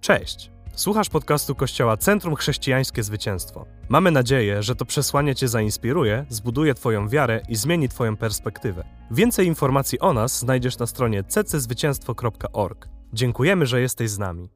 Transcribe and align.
Cześć! 0.00 0.50
Słuchasz 0.74 1.08
podcastu 1.08 1.54
Kościoła 1.54 1.96
Centrum 1.96 2.36
Chrześcijańskie 2.36 3.02
Zwycięstwo. 3.02 3.66
Mamy 3.88 4.10
nadzieję, 4.10 4.62
że 4.62 4.74
to 4.74 4.84
przesłanie 4.84 5.34
Cię 5.34 5.48
zainspiruje, 5.48 6.26
zbuduje 6.28 6.74
Twoją 6.74 7.08
wiarę 7.08 7.40
i 7.48 7.56
zmieni 7.56 7.88
Twoją 7.88 8.16
perspektywę. 8.16 8.84
Więcej 9.10 9.46
informacji 9.46 10.00
o 10.00 10.12
nas 10.12 10.38
znajdziesz 10.38 10.78
na 10.78 10.86
stronie 10.86 11.24
cczwycięstwo.org. 11.24 12.88
Dziękujemy, 13.12 13.66
że 13.66 13.80
jesteś 13.80 14.10
z 14.10 14.18
nami. 14.18 14.48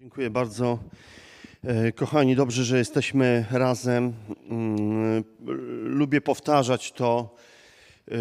Dziękuję 0.00 0.30
bardzo. 0.30 0.78
E, 1.64 1.92
Kochani, 1.92 2.36
dobrze, 2.36 2.64
że 2.64 2.78
jesteśmy 2.78 3.46
razem. 3.50 4.12
Mm, 4.50 5.24
Lubię 5.84 6.20
powtarzać 6.20 6.92
to, 6.92 7.36
e, 8.10 8.14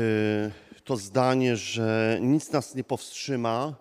to 0.83 0.97
zdanie, 0.97 1.55
że 1.55 2.17
nic 2.21 2.51
nas 2.51 2.75
nie 2.75 2.83
powstrzyma 2.83 3.75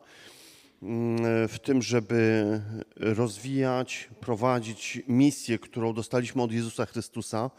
w 1.48 1.56
tym, 1.62 1.82
żeby 1.82 2.60
rozwijać, 2.96 4.08
prowadzić 4.20 5.02
misję, 5.08 5.58
którą 5.58 5.92
dostaliśmy 5.92 6.42
od 6.42 6.52
Jezusa 6.52 6.86
Chrystusa 6.86 7.50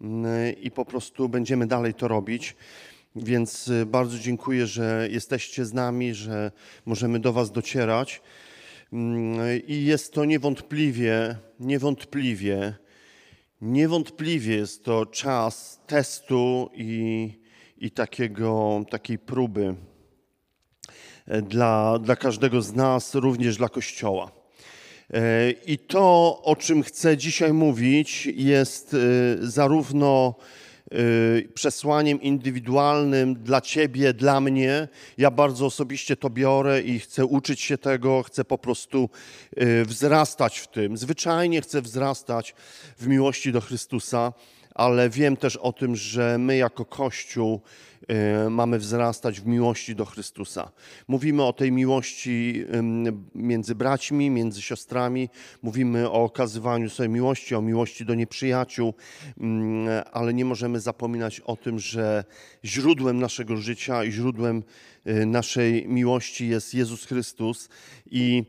mm, 0.00 0.60
i 0.60 0.70
po 0.70 0.84
prostu 0.84 1.28
będziemy 1.28 1.66
dalej 1.66 1.94
to 1.94 2.08
robić. 2.08 2.56
Więc 3.16 3.68
e, 3.68 3.86
bardzo 3.86 4.18
dziękuję, 4.18 4.66
że 4.66 5.08
jesteście 5.10 5.64
z 5.64 5.72
nami, 5.72 6.14
że 6.14 6.52
możemy 6.86 7.20
do 7.20 7.32
Was 7.32 7.52
docierać. 7.52 8.22
Mm, 8.92 9.38
I 9.66 9.84
jest 9.84 10.12
to 10.12 10.24
niewątpliwie, 10.24 11.36
niewątpliwie, 11.60 12.74
niewątpliwie 13.60 14.56
jest 14.56 14.84
to 14.84 15.06
czas 15.06 15.80
testu 15.86 16.70
i, 16.74 17.30
i 17.78 17.90
takiego, 17.90 18.84
takiej 18.90 19.18
próby 19.18 19.74
dla, 21.42 21.98
dla 21.98 22.16
każdego 22.16 22.62
z 22.62 22.74
nas, 22.74 23.14
również 23.14 23.56
dla 23.56 23.68
Kościoła. 23.68 24.30
E, 25.14 25.50
I 25.50 25.78
to, 25.78 26.40
o 26.42 26.56
czym 26.56 26.82
chcę 26.82 27.16
dzisiaj 27.16 27.52
mówić, 27.52 28.26
jest 28.26 28.94
e, 28.94 28.98
zarówno 29.46 30.34
y, 30.92 31.48
przesłaniem 31.54 32.22
indywidualnym 32.22 33.34
dla 33.34 33.60
Ciebie, 33.60 34.12
dla 34.12 34.40
mnie. 34.40 34.88
Ja 35.18 35.30
bardzo 35.30 35.66
osobiście 35.66 36.16
to 36.16 36.30
biorę 36.30 36.82
i 36.82 36.98
chcę 36.98 37.26
uczyć 37.26 37.60
się 37.60 37.78
tego, 37.78 38.22
chcę 38.22 38.44
po 38.44 38.58
prostu 38.58 39.10
wzrastać 39.84 40.58
w 40.58 40.66
tym. 40.66 40.96
Zwyczajnie 40.96 41.60
chcę 41.60 41.82
wzrastać 41.82 42.54
w 42.98 43.06
miłości 43.06 43.52
do 43.52 43.60
Chrystusa, 43.60 44.32
ale 44.76 45.10
wiem 45.10 45.36
też 45.36 45.56
o 45.56 45.72
tym, 45.72 45.96
że 45.96 46.38
my 46.38 46.56
jako 46.56 46.84
Kościół 46.84 47.60
y, 48.46 48.50
mamy 48.50 48.78
wzrastać 48.78 49.40
w 49.40 49.46
miłości 49.46 49.94
do 49.94 50.04
Chrystusa. 50.04 50.70
Mówimy 51.08 51.42
o 51.42 51.52
tej 51.52 51.72
miłości 51.72 52.64
między 53.34 53.74
braćmi, 53.74 54.30
między 54.30 54.62
siostrami, 54.62 55.28
mówimy 55.62 56.10
o 56.10 56.24
okazywaniu 56.24 56.90
sobie 56.90 57.08
miłości, 57.08 57.54
o 57.54 57.62
miłości 57.62 58.04
do 58.04 58.14
nieprzyjaciół, 58.14 58.94
ale 60.12 60.34
nie 60.34 60.44
możemy 60.44 60.80
zapominać 60.80 61.40
o 61.40 61.56
tym, 61.56 61.78
że 61.78 62.24
źródłem 62.64 63.18
naszego 63.18 63.56
życia 63.56 64.04
i 64.04 64.12
źródłem 64.12 64.62
y, 65.06 65.26
naszej 65.26 65.88
miłości 65.88 66.48
jest 66.48 66.74
Jezus 66.74 67.04
Chrystus. 67.04 67.68
I 68.10 68.44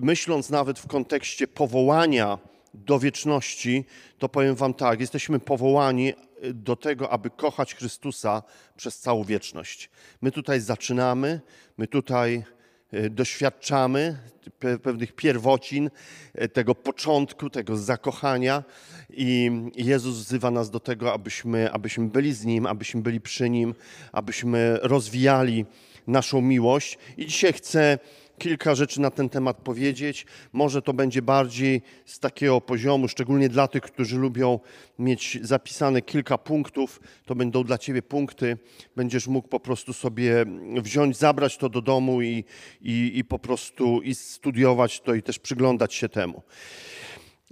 myśląc 0.00 0.50
nawet 0.50 0.78
w 0.78 0.86
kontekście 0.86 1.48
powołania 1.48 2.38
do 2.74 2.98
wieczności, 2.98 3.84
to 4.18 4.28
powiem 4.28 4.54
Wam 4.54 4.74
tak, 4.74 5.00
jesteśmy 5.00 5.40
powołani 5.40 6.12
do 6.54 6.76
tego, 6.76 7.10
aby 7.10 7.30
kochać 7.30 7.74
Chrystusa 7.74 8.42
przez 8.76 8.98
całą 8.98 9.24
wieczność. 9.24 9.90
My 10.22 10.32
tutaj 10.32 10.60
zaczynamy, 10.60 11.40
my 11.78 11.86
tutaj 11.86 12.44
e, 12.92 13.10
doświadczamy 13.10 14.18
pe- 14.60 14.78
pewnych 14.78 15.12
pierwocin, 15.12 15.90
e, 16.34 16.48
tego 16.48 16.74
początku, 16.74 17.50
tego 17.50 17.76
zakochania 17.76 18.64
i 19.10 19.50
Jezus 19.76 20.16
wzywa 20.16 20.50
nas 20.50 20.70
do 20.70 20.80
tego, 20.80 21.12
abyśmy, 21.12 21.72
abyśmy 21.72 22.08
byli 22.08 22.32
z 22.32 22.44
Nim, 22.44 22.66
abyśmy 22.66 23.02
byli 23.02 23.20
przy 23.20 23.50
Nim, 23.50 23.74
abyśmy 24.12 24.78
rozwijali 24.82 25.66
naszą 26.06 26.40
miłość. 26.40 26.98
I 27.16 27.26
dzisiaj 27.26 27.52
chcę 27.52 27.98
kilka 28.40 28.74
rzeczy 28.74 29.00
na 29.00 29.10
ten 29.10 29.28
temat 29.28 29.56
powiedzieć. 29.56 30.26
Może 30.52 30.82
to 30.82 30.92
będzie 30.92 31.22
bardziej 31.22 31.82
z 32.04 32.18
takiego 32.18 32.60
poziomu, 32.60 33.08
szczególnie 33.08 33.48
dla 33.48 33.68
tych, 33.68 33.82
którzy 33.82 34.18
lubią 34.18 34.60
mieć 34.98 35.38
zapisane 35.42 36.02
kilka 36.02 36.38
punktów. 36.38 37.00
To 37.26 37.34
będą 37.34 37.64
dla 37.64 37.78
Ciebie 37.78 38.02
punkty. 38.02 38.58
Będziesz 38.96 39.26
mógł 39.28 39.48
po 39.48 39.60
prostu 39.60 39.92
sobie 39.92 40.44
wziąć, 40.76 41.16
zabrać 41.16 41.56
to 41.56 41.68
do 41.68 41.82
domu 41.82 42.22
i, 42.22 42.44
i, 42.80 43.12
i 43.14 43.24
po 43.24 43.38
prostu 43.38 44.02
i 44.02 44.14
studiować 44.14 45.00
to 45.00 45.14
i 45.14 45.22
też 45.22 45.38
przyglądać 45.38 45.94
się 45.94 46.08
temu. 46.08 46.42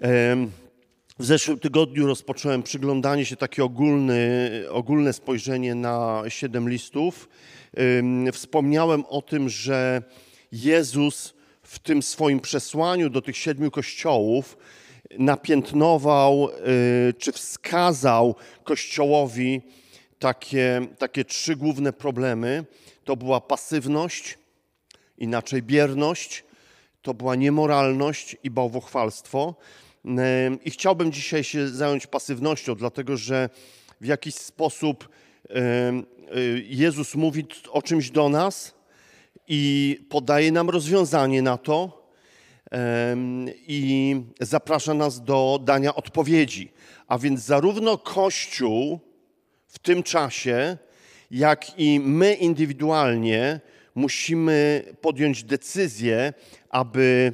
Em, 0.01 0.51
w 1.19 1.25
zeszłym 1.25 1.59
tygodniu 1.59 2.07
rozpocząłem 2.07 2.63
przyglądanie 2.63 3.25
się, 3.25 3.37
takie 3.37 3.65
ogólny, 3.65 4.51
ogólne 4.71 5.13
spojrzenie 5.13 5.75
na 5.75 6.23
siedem 6.29 6.69
listów. 6.69 7.29
Wspomniałem 8.33 9.05
o 9.09 9.23
tym, 9.23 9.49
że 9.49 10.03
Jezus 10.53 11.35
w 11.63 11.79
tym 11.79 12.03
swoim 12.03 12.41
przesłaniu 12.41 13.11
do 13.11 13.23
tych 13.23 13.37
siedmiu 13.37 13.71
kościołów 13.71 14.57
napiętnował 15.19 16.49
y, 16.49 17.15
czy 17.19 17.33
wskazał 17.33 18.35
Kościołowi 18.65 19.63
takie, 20.19 20.87
takie 20.99 21.25
trzy 21.25 21.57
główne 21.57 21.93
problemy. 21.93 22.65
To 23.05 23.17
była 23.17 23.41
pasywność, 23.41 24.39
inaczej 25.19 25.63
bierność, 25.63 26.45
to 27.03 27.15
była 27.15 27.35
niemoralność 27.35 28.37
i 28.45 28.51
bałwochwalstwo. 28.51 29.55
Ym, 30.05 30.19
I 30.65 30.71
chciałbym 30.71 31.13
dzisiaj 31.13 31.45
się 31.45 31.69
zająć 31.69 32.07
pasywnością, 32.07 32.75
dlatego 32.75 33.17
że 33.17 33.51
w 34.01 34.07
jakiś 34.07 34.35
sposób 34.35 35.09
y, 35.51 36.65
Jezus 36.67 37.15
mówi 37.15 37.47
o 37.71 37.83
czymś 37.83 38.11
do 38.11 38.29
nas 38.29 38.78
i 39.49 39.97
podaje 40.09 40.53
nam 40.53 40.71
rozwiązanie 40.71 41.43
na 41.43 41.57
to 41.57 42.09
i 43.67 44.17
zaprasza 44.41 44.95
nas 44.95 45.25
do 45.25 45.61
dania 45.65 45.95
odpowiedzi. 45.95 46.73
A 47.07 47.19
więc 47.19 47.41
zarówno 47.41 47.99
Kościół 47.99 49.01
w 49.67 49.79
tym 49.79 50.03
czasie, 50.03 50.77
jak 51.31 51.79
i 51.79 52.01
my 52.01 52.35
indywidualnie 52.35 53.61
musimy 53.95 54.85
podjąć 55.01 55.45
decyzję, 55.45 56.33
aby, 56.71 57.33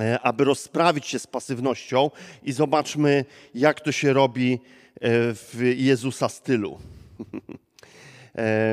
e, 0.00 0.20
aby 0.20 0.44
rozprawić 0.44 1.06
się 1.06 1.18
z 1.18 1.26
pasywnością 1.26 2.10
i 2.42 2.52
zobaczmy, 2.52 3.24
jak 3.54 3.80
to 3.80 3.92
się 3.92 4.12
robi 4.12 4.52
e, 4.52 4.58
w 5.34 5.72
Jezusa 5.76 6.28
stylu. 6.28 6.78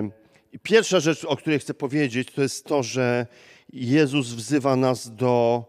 Pierwsza 0.64 1.00
rzecz, 1.00 1.26
o 1.26 1.36
której 1.36 1.60
chcę 1.60 1.74
powiedzieć, 1.74 2.32
to 2.32 2.42
jest 2.42 2.66
to, 2.66 2.84
że 2.84 3.28
Jezus 3.74 4.28
wzywa 4.28 4.76
nas 4.76 5.16
do, 5.16 5.66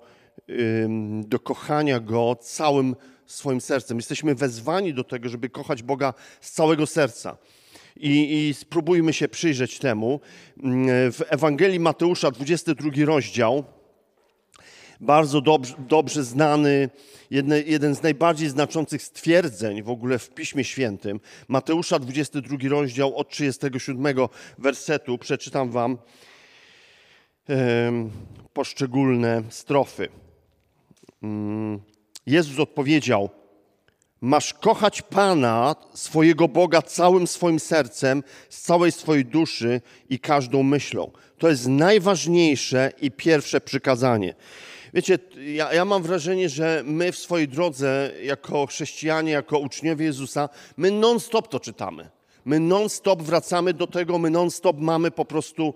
do 1.26 1.38
kochania 1.38 2.00
Go 2.00 2.36
całym 2.40 2.96
swoim 3.26 3.60
sercem. 3.60 3.96
Jesteśmy 3.96 4.34
wezwani 4.34 4.94
do 4.94 5.04
tego, 5.04 5.28
żeby 5.28 5.48
kochać 5.48 5.82
Boga 5.82 6.14
z 6.40 6.50
całego 6.50 6.86
serca. 6.86 7.36
I, 7.96 8.48
I 8.48 8.54
spróbujmy 8.54 9.12
się 9.12 9.28
przyjrzeć 9.28 9.78
temu. 9.78 10.20
Ym, 10.64 10.86
W 11.12 11.20
Ewangelii 11.28 11.80
Mateusza, 11.80 12.30
22 12.30 12.90
rozdział, 13.04 13.64
bardzo 15.00 15.40
dobrze, 15.40 15.74
dobrze 15.78 16.24
znany, 16.24 16.90
jedne, 17.30 17.60
jeden 17.60 17.94
z 17.94 18.02
najbardziej 18.02 18.48
znaczących 18.48 19.02
stwierdzeń 19.02 19.82
w 19.82 19.90
ogóle 19.90 20.18
w 20.18 20.30
Piśmie 20.30 20.64
Świętym. 20.64 21.20
Mateusza, 21.48 21.98
22 21.98 22.56
rozdział 22.68 23.16
od 23.16 23.28
37 23.28 24.16
wersetu. 24.58 25.18
Przeczytam 25.18 25.70
wam 25.70 25.98
em, 27.48 28.10
poszczególne 28.52 29.42
strofy. 29.48 30.08
Mm, 31.22 31.80
Jezus 32.26 32.58
odpowiedział, 32.58 33.30
Masz 34.22 34.54
kochać 34.54 35.02
Pana, 35.02 35.76
swojego 35.94 36.48
Boga, 36.48 36.82
całym 36.82 37.26
swoim 37.26 37.60
sercem, 37.60 38.22
z 38.48 38.60
całej 38.60 38.92
swojej 38.92 39.24
duszy 39.24 39.80
i 40.08 40.18
każdą 40.18 40.62
myślą. 40.62 41.10
To 41.38 41.48
jest 41.48 41.68
najważniejsze 41.68 42.92
i 43.00 43.10
pierwsze 43.10 43.60
przykazanie. 43.60 44.34
Wiecie, 44.94 45.18
ja, 45.54 45.72
ja 45.72 45.84
mam 45.84 46.02
wrażenie, 46.02 46.48
że 46.48 46.82
my 46.86 47.12
w 47.12 47.18
swojej 47.18 47.48
drodze, 47.48 48.10
jako 48.22 48.66
chrześcijanie, 48.66 49.32
jako 49.32 49.58
uczniowie 49.58 50.04
Jezusa, 50.04 50.48
my 50.76 50.90
non-stop 50.90 51.48
to 51.48 51.60
czytamy. 51.60 52.10
My 52.44 52.60
non-stop 52.60 53.22
wracamy 53.22 53.74
do 53.74 53.86
tego, 53.86 54.18
my 54.18 54.30
non-stop 54.30 54.78
mamy 54.78 55.10
po 55.10 55.24
prostu 55.24 55.74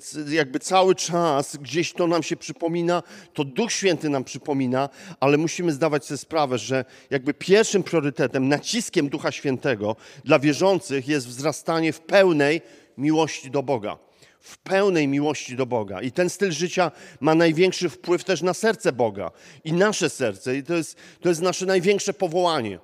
c- 0.00 0.34
jakby 0.34 0.58
cały 0.58 0.94
czas 0.94 1.56
gdzieś 1.56 1.92
to 1.92 2.06
nam 2.06 2.22
się 2.22 2.36
przypomina, 2.36 3.02
to 3.34 3.44
Duch 3.44 3.72
Święty 3.72 4.08
nam 4.08 4.24
przypomina, 4.24 4.88
ale 5.20 5.36
musimy 5.36 5.72
zdawać 5.72 6.04
sobie 6.04 6.18
sprawę, 6.18 6.58
że 6.58 6.84
jakby 7.10 7.34
pierwszym 7.34 7.82
priorytetem, 7.82 8.48
naciskiem 8.48 9.08
Ducha 9.08 9.32
Świętego 9.32 9.96
dla 10.24 10.38
wierzących 10.38 11.08
jest 11.08 11.28
wzrastanie 11.28 11.92
w 11.92 12.00
pełnej 12.00 12.60
miłości 12.98 13.50
do 13.50 13.62
Boga 13.62 13.98
w 14.40 14.58
pełnej 14.58 15.08
miłości 15.08 15.56
do 15.56 15.66
Boga. 15.66 16.02
I 16.02 16.12
ten 16.12 16.30
styl 16.30 16.52
życia 16.52 16.90
ma 17.20 17.34
największy 17.34 17.88
wpływ 17.88 18.24
też 18.24 18.42
na 18.42 18.54
serce 18.54 18.92
Boga 18.92 19.30
i 19.64 19.72
nasze 19.72 20.10
serce. 20.10 20.56
I 20.56 20.62
to 20.62 20.74
jest, 20.74 20.98
to 21.20 21.28
jest 21.28 21.42
nasze 21.42 21.66
największe 21.66 22.14
powołanie. 22.14 22.78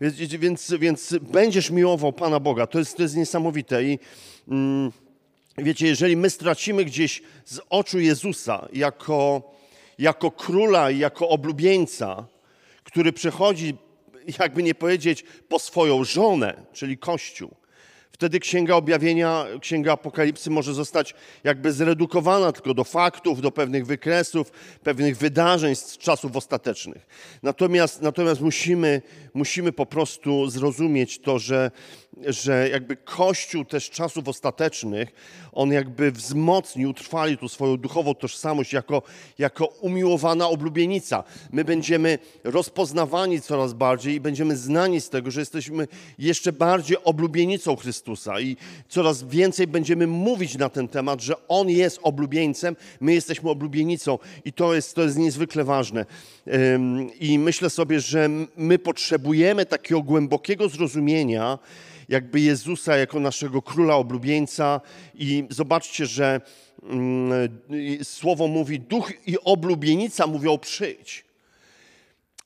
Więc, 0.00 0.16
więc, 0.16 0.74
więc 0.78 1.14
będziesz 1.20 1.70
miłował 1.70 2.12
Pana 2.12 2.40
Boga. 2.40 2.66
To 2.66 2.78
jest, 2.78 2.96
to 2.96 3.02
jest 3.02 3.16
niesamowite. 3.16 3.84
I 3.84 3.98
mm, 4.48 4.92
wiecie, 5.58 5.86
jeżeli 5.86 6.16
my 6.16 6.30
stracimy 6.30 6.84
gdzieś 6.84 7.22
z 7.44 7.60
oczu 7.70 8.00
Jezusa 8.00 8.68
jako, 8.72 9.52
jako 9.98 10.30
króla 10.30 10.90
i 10.90 10.98
jako 10.98 11.28
oblubieńca, 11.28 12.26
który 12.84 13.12
przychodzi, 13.12 13.74
jakby 14.38 14.62
nie 14.62 14.74
powiedzieć, 14.74 15.24
po 15.48 15.58
swoją 15.58 16.04
żonę, 16.04 16.62
czyli 16.72 16.98
Kościół, 16.98 17.50
Wtedy 18.12 18.40
Księga 18.40 18.74
Objawienia, 18.74 19.46
Księga 19.60 19.92
Apokalipsy 19.92 20.50
może 20.50 20.74
zostać 20.74 21.14
jakby 21.44 21.72
zredukowana 21.72 22.52
tylko 22.52 22.74
do 22.74 22.84
faktów, 22.84 23.40
do 23.40 23.50
pewnych 23.50 23.86
wykresów, 23.86 24.50
pewnych 24.82 25.16
wydarzeń 25.16 25.74
z 25.74 25.98
czasów 25.98 26.36
ostatecznych. 26.36 27.06
Natomiast, 27.42 28.02
natomiast 28.02 28.40
musimy, 28.40 29.02
musimy 29.34 29.72
po 29.72 29.86
prostu 29.86 30.50
zrozumieć 30.50 31.18
to, 31.18 31.38
że, 31.38 31.70
że 32.26 32.68
jakby 32.68 32.96
Kościół 32.96 33.64
też 33.64 33.90
czasów 33.90 34.28
ostatecznych, 34.28 35.08
on 35.52 35.72
jakby 35.72 36.12
wzmocnił, 36.12 36.94
trwali 36.94 37.38
tu 37.38 37.48
swoją 37.48 37.76
duchową 37.76 38.14
tożsamość 38.14 38.72
jako, 38.72 39.02
jako 39.38 39.66
umiłowana 39.66 40.48
oblubienica. 40.48 41.24
My 41.52 41.64
będziemy 41.64 42.18
rozpoznawani 42.44 43.40
coraz 43.40 43.72
bardziej 43.72 44.14
i 44.14 44.20
będziemy 44.20 44.56
znani 44.56 45.00
z 45.00 45.08
tego, 45.08 45.30
że 45.30 45.40
jesteśmy 45.40 45.88
jeszcze 46.18 46.52
bardziej 46.52 46.96
oblubienicą 47.04 47.76
Chrystusa 47.76 48.40
i 48.40 48.56
coraz 48.88 49.22
więcej 49.22 49.66
będziemy 49.66 50.06
mówić 50.06 50.58
na 50.58 50.68
ten 50.68 50.88
temat, 50.88 51.20
że 51.20 51.48
On 51.48 51.68
jest 51.68 52.00
oblubieńcem, 52.02 52.76
my 53.00 53.14
jesteśmy 53.14 53.50
oblubienicą 53.50 54.18
i 54.44 54.52
to 54.52 54.74
jest, 54.74 54.94
to 54.94 55.02
jest 55.02 55.18
niezwykle 55.18 55.64
ważne. 55.64 56.06
I 57.20 57.38
myślę 57.38 57.70
sobie, 57.70 58.00
że 58.00 58.28
my 58.56 58.78
potrzebujemy 58.78 59.66
takiego 59.66 60.02
głębokiego 60.02 60.68
zrozumienia, 60.68 61.58
jakby 62.12 62.40
Jezusa 62.40 62.96
jako 62.96 63.20
naszego 63.20 63.62
króla 63.62 63.96
oblubieńca. 63.96 64.80
I 65.14 65.44
zobaczcie, 65.50 66.06
że 66.06 66.40
mm, 66.82 67.58
słowo 68.02 68.48
mówi: 68.48 68.80
Duch 68.80 69.12
i 69.26 69.38
oblubienica 69.44 70.26
mówią 70.26 70.58
przyjdź. 70.58 71.24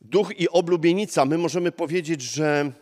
Duch 0.01 0.41
i 0.41 0.49
oblubienica, 0.49 1.25
my 1.25 1.39
możemy 1.39 1.73
powiedzieć, 1.73 2.23
że, 2.23 2.73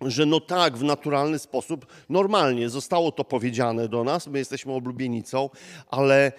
że 0.00 0.26
no 0.26 0.40
tak, 0.40 0.76
w 0.76 0.84
naturalny 0.84 1.38
sposób, 1.38 1.86
normalnie 2.08 2.68
zostało 2.68 3.12
to 3.12 3.24
powiedziane 3.24 3.88
do 3.88 4.04
nas, 4.04 4.26
my 4.26 4.38
jesteśmy 4.38 4.72
oblubienicą, 4.72 5.50
ale 5.90 6.32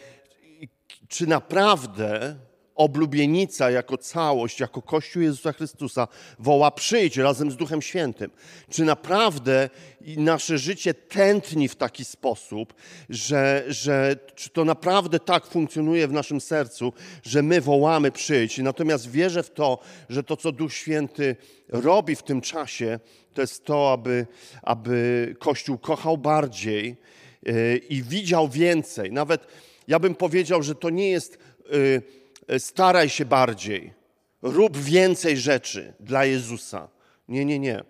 czy 1.08 1.28
naprawdę 1.28 2.36
oblubienica 2.76 3.72
jako 3.72 3.98
całość, 3.98 4.60
jako 4.60 4.82
Kościół 4.82 5.22
Jezusa 5.22 5.54
Chrystusa 5.54 6.08
woła 6.40 6.72
przyjdź 6.72 7.18
razem 7.18 7.52
z 7.52 7.56
Duchem 7.56 7.82
Świętym. 7.82 8.32
Czy 8.70 8.84
naprawdę 8.84 9.70
nasze 10.02 10.58
życie 10.58 10.94
tętni 10.94 11.68
w 11.68 11.76
taki 11.76 12.06
sposób, 12.06 12.74
że, 13.10 13.64
że 13.68 14.16
czy 14.36 14.50
to 14.50 14.66
naprawdę 14.66 15.20
tak 15.20 15.46
funkcjonuje 15.46 16.08
w 16.08 16.14
naszym 16.14 16.42
sercu, 16.42 16.94
że 17.24 17.42
my 17.42 17.62
wołamy 17.62 18.12
przyjdź. 18.12 18.58
Natomiast 18.58 19.12
wierzę 19.12 19.44
w 19.44 19.52
to, 19.52 19.80
że 20.10 20.24
to, 20.24 20.38
co 20.38 20.52
Duch 20.52 20.74
Święty 20.74 21.36
robi 21.70 22.16
w 22.16 22.24
tym 22.24 22.42
czasie, 22.42 23.00
to 23.34 23.42
jest 23.42 23.66
to, 23.66 23.92
aby, 23.92 24.28
aby 24.62 25.36
Kościół 25.40 25.78
kochał 25.78 26.18
bardziej 26.18 26.96
yy, 27.44 27.78
i 27.90 28.04
widział 28.04 28.50
więcej. 28.50 29.12
Nawet 29.12 29.48
ja 29.88 30.00
bym 30.00 30.16
powiedział, 30.16 30.64
że 30.64 30.76
to 30.76 30.90
nie 30.90 31.10
jest... 31.10 31.38
Yy, 31.72 32.23
staraj 32.60 33.10
się 33.10 33.26
bardziej, 33.26 33.94
rób 34.42 34.78
więcej 34.78 35.38
rzeczy 35.38 35.94
dla 36.00 36.26
Jezusa. 36.26 36.90
Nie, 37.28 37.46
nie, 37.46 37.60
nie. 37.60 37.84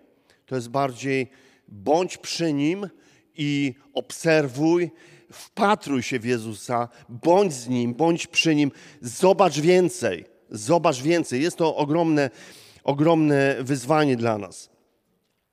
To 0.46 0.54
jest 0.54 0.68
bardziej 0.68 1.30
bądź 1.68 2.16
przy 2.16 2.52
Nim 2.52 2.88
i 3.36 3.74
obserwuj, 3.94 4.90
wpatruj 5.32 6.02
się 6.02 6.18
w 6.18 6.24
Jezusa, 6.24 6.88
bądź 7.08 7.52
z 7.52 7.68
Nim, 7.68 7.94
bądź 7.94 8.26
przy 8.26 8.54
Nim, 8.54 8.72
zobacz 9.00 9.60
więcej, 9.60 10.24
zobacz 10.50 11.02
więcej. 11.02 11.42
Jest 11.42 11.56
to 11.56 11.76
ogromne, 11.76 12.30
ogromne 12.84 13.56
wyzwanie 13.60 14.16
dla 14.16 14.38
nas. 14.38 14.70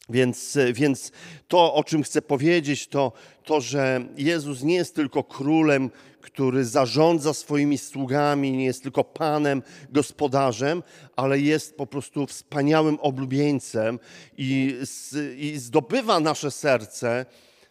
Więc, 0.09 0.57
więc 0.73 1.11
to, 1.47 1.73
o 1.73 1.83
czym 1.83 2.03
chcę 2.03 2.21
powiedzieć, 2.21 2.87
to 2.87 3.11
to, 3.43 3.61
że 3.61 4.05
Jezus 4.17 4.63
nie 4.63 4.75
jest 4.75 4.95
tylko 4.95 5.23
królem, 5.23 5.89
który 6.21 6.65
zarządza 6.65 7.33
swoimi 7.33 7.77
sługami, 7.77 8.51
nie 8.51 8.65
jest 8.65 8.83
tylko 8.83 9.03
panem, 9.03 9.61
gospodarzem, 9.89 10.83
ale 11.15 11.39
jest 11.39 11.77
po 11.77 11.87
prostu 11.87 12.27
wspaniałym 12.27 12.97
oblubieńcem 12.99 13.99
i, 14.37 14.77
i 15.37 15.57
zdobywa 15.57 16.19
nasze 16.19 16.51
serce 16.51 17.25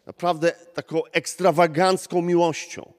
naprawdę 0.07 0.53
taką 0.75 1.05
ekstrawagancką 1.13 2.23
miłością. 2.23 2.93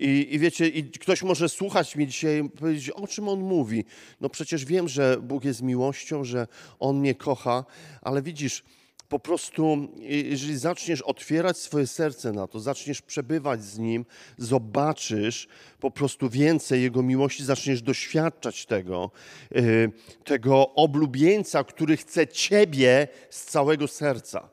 I, 0.00 0.28
I, 0.30 0.38
wiecie, 0.38 0.68
i 0.68 0.90
ktoś 0.90 1.22
może 1.22 1.48
słuchać 1.48 1.96
mnie 1.96 2.06
dzisiaj 2.06 2.44
i 2.44 2.50
powiedzieć, 2.50 2.90
o 2.90 3.06
czym 3.06 3.28
on 3.28 3.40
mówi. 3.40 3.84
No 4.20 4.28
przecież 4.28 4.64
wiem, 4.64 4.88
że 4.88 5.16
Bóg 5.22 5.44
jest 5.44 5.62
miłością, 5.62 6.24
że 6.24 6.46
On 6.78 6.98
mnie 6.98 7.14
kocha, 7.14 7.64
ale 8.02 8.22
widzisz, 8.22 8.64
po 9.12 9.18
prostu, 9.18 9.88
jeżeli 9.98 10.58
zaczniesz 10.58 11.02
otwierać 11.02 11.58
swoje 11.58 11.86
serce 11.86 12.32
na 12.32 12.46
to, 12.46 12.60
zaczniesz 12.60 13.02
przebywać 13.02 13.64
z 13.64 13.78
Nim, 13.78 14.04
zobaczysz 14.38 15.48
po 15.80 15.90
prostu 15.90 16.30
więcej 16.30 16.82
Jego 16.82 17.02
miłości, 17.02 17.44
zaczniesz 17.44 17.82
doświadczać 17.82 18.66
tego, 18.66 19.10
y, 19.56 19.90
tego 20.24 20.74
oblubieńca, 20.74 21.64
który 21.64 21.96
chce 21.96 22.26
Ciebie 22.26 23.08
z 23.30 23.44
całego 23.44 23.88
serca 23.88 24.48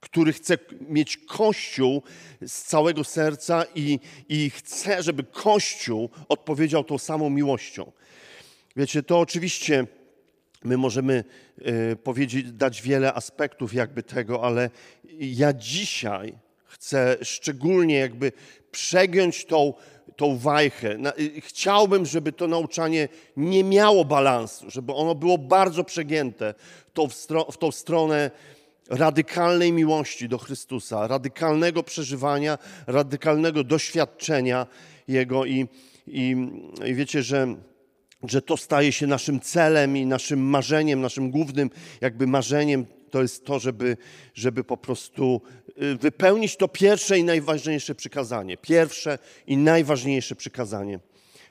który 0.00 0.32
chce 0.32 0.58
mieć 0.88 1.16
Kościół 1.16 2.02
z 2.40 2.62
całego 2.62 3.04
serca 3.04 3.64
i, 3.74 4.00
i 4.28 4.50
chce, 4.50 5.02
żeby 5.02 5.24
Kościół 5.24 6.10
odpowiedział 6.28 6.84
tą 6.84 6.98
samą 6.98 7.30
miłością. 7.30 7.92
Wiecie, 8.76 9.02
to 9.02 9.20
oczywiście 9.20 9.86
My 10.64 10.76
możemy 10.76 11.24
e, 11.58 11.96
powiedzieć, 11.96 12.52
dać 12.52 12.82
wiele 12.82 13.14
aspektów 13.14 13.74
jakby 13.74 14.02
tego, 14.02 14.44
ale 14.44 14.70
ja 15.18 15.52
dzisiaj 15.52 16.34
chcę 16.64 17.16
szczególnie 17.22 17.94
jakby 17.94 18.32
przegiąć 18.70 19.44
tą, 19.44 19.74
tą 20.16 20.38
wajchę. 20.38 20.96
Chciałbym, 21.40 22.06
żeby 22.06 22.32
to 22.32 22.46
nauczanie 22.46 23.08
nie 23.36 23.64
miało 23.64 24.04
balansu, 24.04 24.70
żeby 24.70 24.92
ono 24.92 25.14
było 25.14 25.38
bardzo 25.38 25.84
przegięte 25.84 26.54
w 26.94 27.26
w 27.52 27.58
tą 27.58 27.72
stronę 27.72 28.30
radykalnej 28.90 29.72
miłości 29.72 30.28
do 30.28 30.38
Chrystusa, 30.38 31.06
radykalnego 31.06 31.82
przeżywania, 31.82 32.58
radykalnego 32.86 33.64
doświadczenia 33.64 34.66
Jego 35.08 35.44
i, 35.44 35.66
i, 36.06 36.36
i 36.86 36.94
wiecie, 36.94 37.22
że 37.22 37.54
że 38.22 38.42
to 38.42 38.56
staje 38.56 38.92
się 38.92 39.06
naszym 39.06 39.40
celem 39.40 39.96
i 39.96 40.06
naszym 40.06 40.40
marzeniem, 40.40 41.00
naszym 41.00 41.30
głównym 41.30 41.70
jakby 42.00 42.26
marzeniem 42.26 42.86
to 43.10 43.22
jest 43.22 43.44
to, 43.44 43.58
żeby, 43.58 43.96
żeby 44.34 44.64
po 44.64 44.76
prostu 44.76 45.42
y, 45.82 45.96
wypełnić 45.96 46.56
to 46.56 46.68
pierwsze 46.68 47.18
i 47.18 47.24
najważniejsze 47.24 47.94
przykazanie. 47.94 48.56
Pierwsze 48.56 49.18
i 49.46 49.56
najważniejsze 49.56 50.36
przykazanie. 50.36 51.00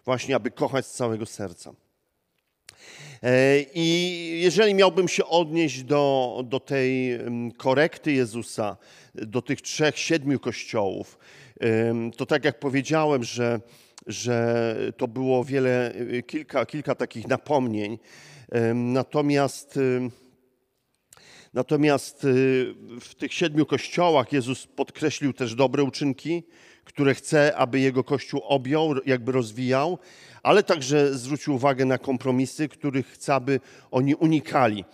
Właśnie, 0.06 0.36
aby 0.36 0.52
kochać 0.52 0.86
z 0.86 0.92
całego 0.92 1.26
serca. 1.26 1.74
E, 3.24 3.60
I 3.74 4.40
jeżeli 4.42 4.74
miałbym 4.74 5.08
się 5.08 5.26
odnieść 5.26 5.84
do, 5.84 6.44
do 6.48 6.60
tej 6.60 7.14
mm, 7.14 7.52
korekty 7.52 8.12
Jezusa, 8.12 8.78
do 9.16 9.42
tych 9.42 9.62
trzech, 9.62 10.00
siedmiu 10.00 10.40
kościołów, 10.40 11.18
to 12.18 12.26
tak 12.26 12.46
jak 12.46 12.60
powiedziałem, 12.60 13.24
że 13.24 13.60
że 14.08 14.76
to 14.98 15.08
było 15.08 15.44
wiele, 15.44 15.94
kilka, 16.28 16.66
kilka 16.66 16.96
takich 16.96 17.28
napomnień. 17.28 18.00
Natomiast, 18.74 19.80
natomiast 21.54 22.24
y, 22.24 22.74
w 23.02 23.16
tych 23.16 23.34
siedmiu 23.34 23.66
kościołach 23.66 24.34
Jezus 24.34 24.68
podkreślił 24.68 25.34
też 25.34 25.56
dobre 25.56 25.84
uczynki, 25.84 26.44
które 26.84 27.16
chce, 27.16 27.56
aby 27.56 27.80
jego 27.80 28.04
kościół 28.04 28.42
objął, 28.44 28.96
jakby 29.06 29.32
rozwijał, 29.32 29.98
ale 30.44 30.64
także 30.64 31.18
zwrócił 31.18 31.56
uwagę 31.56 31.86
na 31.86 31.98
kompromisy, 31.98 32.70
których 32.70 33.08
chce, 33.08 33.36
aby 33.36 33.60
oni 33.92 34.16
unikali. 34.16 34.86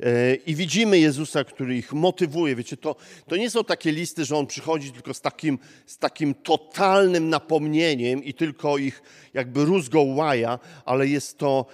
E, 0.00 0.34
I 0.34 0.54
widzimy 0.54 0.98
Jezusa, 0.98 1.44
który 1.44 1.76
ich 1.76 1.92
motywuje. 1.92 2.56
Wiecie, 2.56 2.76
to, 2.76 2.96
to 3.28 3.36
nie 3.36 3.50
są 3.50 3.64
takie 3.64 3.92
listy, 3.92 4.24
że 4.24 4.36
on 4.36 4.46
przychodzi 4.46 4.92
tylko 4.92 5.14
z 5.14 5.20
takim, 5.20 5.58
z 5.86 5.98
takim 5.98 6.34
totalnym 6.34 7.28
napomnieniem 7.28 8.24
i 8.24 8.34
tylko 8.34 8.78
ich 8.78 9.02
jakby 9.34 9.64
rózgą 9.64 10.14
łaja, 10.14 10.58
ale 10.84 11.06
jest 11.06 11.38
to 11.38 11.66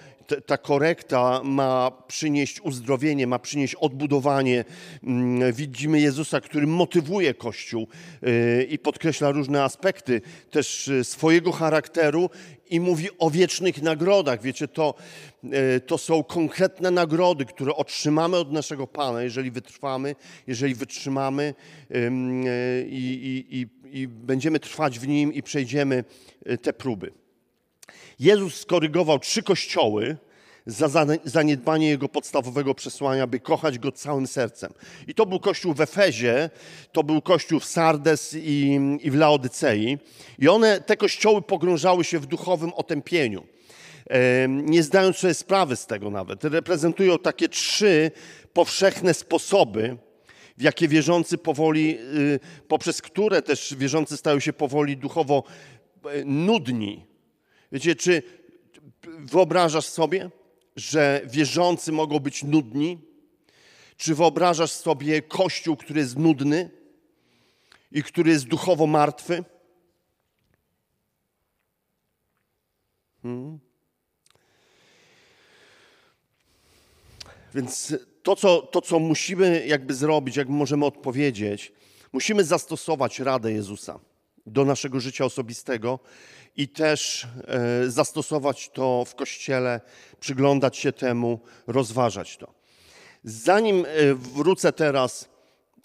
ta 0.45 0.57
korekta 0.57 1.41
ma 1.43 1.91
przynieść 2.07 2.61
uzdrowienie, 2.61 3.27
ma 3.27 3.39
przynieść 3.39 3.75
odbudowanie. 3.75 4.65
Mm, 5.03 5.53
widzimy 5.53 5.99
Jezusa, 6.01 6.41
który 6.41 6.67
motywuje 6.67 7.33
Kościół 7.33 7.87
y, 8.23 8.67
i 8.69 8.79
podkreśla 8.79 9.31
różne 9.31 9.63
aspekty 9.63 10.21
też 10.51 10.87
y, 10.87 11.03
swojego 11.03 11.51
charakteru 11.51 12.29
i 12.69 12.79
mówi 12.79 13.09
o 13.19 13.29
wiecznych 13.29 13.81
nagrodach. 13.81 14.41
Wiecie, 14.41 14.67
to, 14.67 14.93
y, 15.43 15.79
to 15.79 15.97
są 15.97 16.23
konkretne 16.23 16.91
nagrody, 16.91 17.45
które 17.45 17.75
otrzymamy 17.75 18.37
od 18.37 18.51
naszego 18.51 18.87
Pana, 18.87 19.23
jeżeli 19.23 19.51
wytrwamy, 19.51 20.15
jeżeli 20.47 20.75
wytrzymamy 20.75 21.53
i, 22.87 23.45
i, 23.51 23.61
i, 23.61 24.01
i 24.01 24.07
będziemy 24.07 24.59
trwać 24.59 24.99
w 24.99 25.07
Nim 25.07 25.33
i 25.33 25.43
przejdziemy 25.43 26.03
te 26.61 26.73
próby. 26.73 27.20
Jezus 28.21 28.55
skorygował 28.55 29.19
trzy 29.19 29.43
kościoły 29.43 30.17
za 30.65 31.05
zaniedbanie 31.25 31.89
jego 31.89 32.09
podstawowego 32.09 32.75
przesłania, 32.75 33.27
by 33.27 33.39
kochać 33.39 33.79
go 33.79 33.91
całym 33.91 34.27
sercem. 34.27 34.73
I 35.07 35.13
to 35.13 35.25
był 35.25 35.39
kościół 35.39 35.73
w 35.73 35.81
Efezie, 35.81 36.49
to 36.91 37.03
był 37.03 37.21
kościół 37.21 37.59
w 37.59 37.65
Sardes 37.65 38.33
i, 38.33 38.79
i 39.01 39.11
w 39.11 39.15
Laodycei. 39.15 39.97
I 40.39 40.47
one, 40.47 40.81
te 40.81 40.97
kościoły 40.97 41.41
pogrążały 41.41 42.03
się 42.03 42.19
w 42.19 42.25
duchowym 42.25 42.73
otępieniu. 42.73 43.43
Nie 44.47 44.83
zdając 44.83 45.17
sobie 45.17 45.33
sprawy 45.33 45.75
z 45.75 45.85
tego 45.85 46.09
nawet. 46.09 46.43
Reprezentują 46.43 47.19
takie 47.19 47.49
trzy 47.49 48.11
powszechne 48.53 49.13
sposoby, 49.13 49.97
w 50.57 50.61
jakie 50.61 50.87
wierzący 50.87 51.37
powoli, 51.37 51.97
y, 51.99 52.39
poprzez 52.67 53.01
które 53.01 53.41
też 53.41 53.75
wierzący 53.77 54.17
stają 54.17 54.39
się 54.39 54.53
powoli 54.53 54.97
duchowo 54.97 55.43
e, 56.05 56.25
nudni, 56.25 57.10
Wiecie, 57.71 57.95
czy 57.95 58.23
wyobrażasz 59.03 59.85
sobie, 59.85 60.29
że 60.75 61.21
wierzący 61.25 61.91
mogą 61.91 62.19
być 62.19 62.43
nudni? 62.43 63.01
Czy 63.97 64.15
wyobrażasz 64.15 64.71
sobie 64.71 65.21
kościół, 65.21 65.77
który 65.77 65.99
jest 65.99 66.17
nudny 66.17 66.69
i 67.91 68.03
który 68.03 68.31
jest 68.31 68.47
duchowo 68.47 68.87
martwy? 68.87 69.43
Hmm. 73.21 73.59
Więc 77.55 77.95
to 78.23 78.35
co, 78.35 78.61
to, 78.61 78.81
co 78.81 78.99
musimy 78.99 79.67
jakby 79.67 79.93
zrobić, 79.93 80.35
jak 80.35 80.49
możemy 80.49 80.85
odpowiedzieć, 80.85 81.73
musimy 82.13 82.43
zastosować 82.43 83.19
radę 83.19 83.51
Jezusa 83.51 83.99
do 84.45 84.65
naszego 84.65 84.99
życia 84.99 85.25
osobistego 85.25 85.99
i 86.57 86.67
też 86.67 87.27
e, 87.47 87.89
zastosować 87.89 88.69
to 88.69 89.05
w 89.05 89.15
kościele, 89.15 89.81
przyglądać 90.19 90.77
się 90.77 90.91
temu, 90.91 91.39
rozważać 91.67 92.37
to. 92.37 92.53
Zanim 93.23 93.85
e, 93.85 94.13
wrócę 94.13 94.73
teraz 94.73 95.29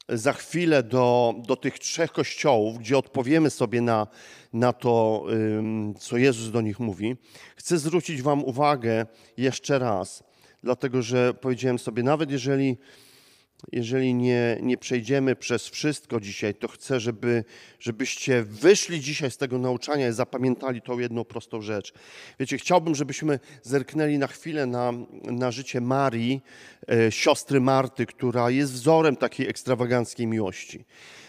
za 0.08 0.32
chwilę 0.32 0.82
do, 0.82 1.34
do 1.46 1.56
tych 1.56 1.78
trzech 1.78 2.12
kościołów, 2.12 2.78
gdzie 2.78 2.98
odpowiemy 2.98 3.50
sobie 3.50 3.80
na, 3.80 4.06
na 4.52 4.72
to, 4.72 5.26
co 5.98 6.16
Jezus 6.16 6.50
do 6.50 6.60
nich 6.60 6.80
mówi, 6.80 7.16
chcę 7.56 7.78
zwrócić 7.78 8.22
Wam 8.22 8.44
uwagę 8.44 9.06
jeszcze 9.36 9.78
raz, 9.78 10.25
dlatego 10.62 11.02
że 11.02 11.34
powiedziałem 11.34 11.78
sobie, 11.78 12.02
nawet 12.02 12.30
jeżeli 12.30 12.76
jeżeli 13.72 14.14
nie, 14.14 14.58
nie 14.62 14.78
przejdziemy 14.78 15.36
przez 15.36 15.68
wszystko 15.68 16.20
dzisiaj, 16.20 16.54
to 16.54 16.68
chcę, 16.68 17.00
żeby, 17.00 17.44
żebyście 17.80 18.42
wyszli 18.42 19.00
dzisiaj 19.00 19.30
z 19.30 19.36
tego 19.36 19.58
nauczania 19.58 20.08
i 20.08 20.12
zapamiętali 20.12 20.82
tą 20.82 20.98
jedną 20.98 21.25
prostą 21.25 21.62
rzecz. 21.62 21.92
Wiecie, 22.40 22.58
chciałbym, 22.58 22.94
żebyśmy 22.94 23.38
zerknęli 23.62 24.18
na 24.18 24.26
chwilę 24.26 24.66
na, 24.66 24.92
na 25.25 25.50
życie 25.50 25.80
Marii, 25.80 26.42
e, 26.88 27.12
siostry 27.12 27.60
Marty, 27.60 28.06
która 28.06 28.50
jest 28.50 28.72
wzorem 28.72 29.16
takiej 29.16 29.48
ekstrawaganckiej 29.48 30.26
miłości. 30.26 30.84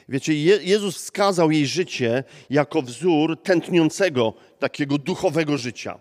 Wiecie, 0.10 0.34
Je, 0.34 0.60
Jezus 0.64 0.96
wskazał 0.98 1.52
jej 1.52 1.68
życie 1.68 2.24
jako 2.50 2.82
wzór 2.82 3.42
tętniącego 3.44 4.34
takiego 4.60 4.98
duchowego 4.98 5.58
życia. 5.58 6.00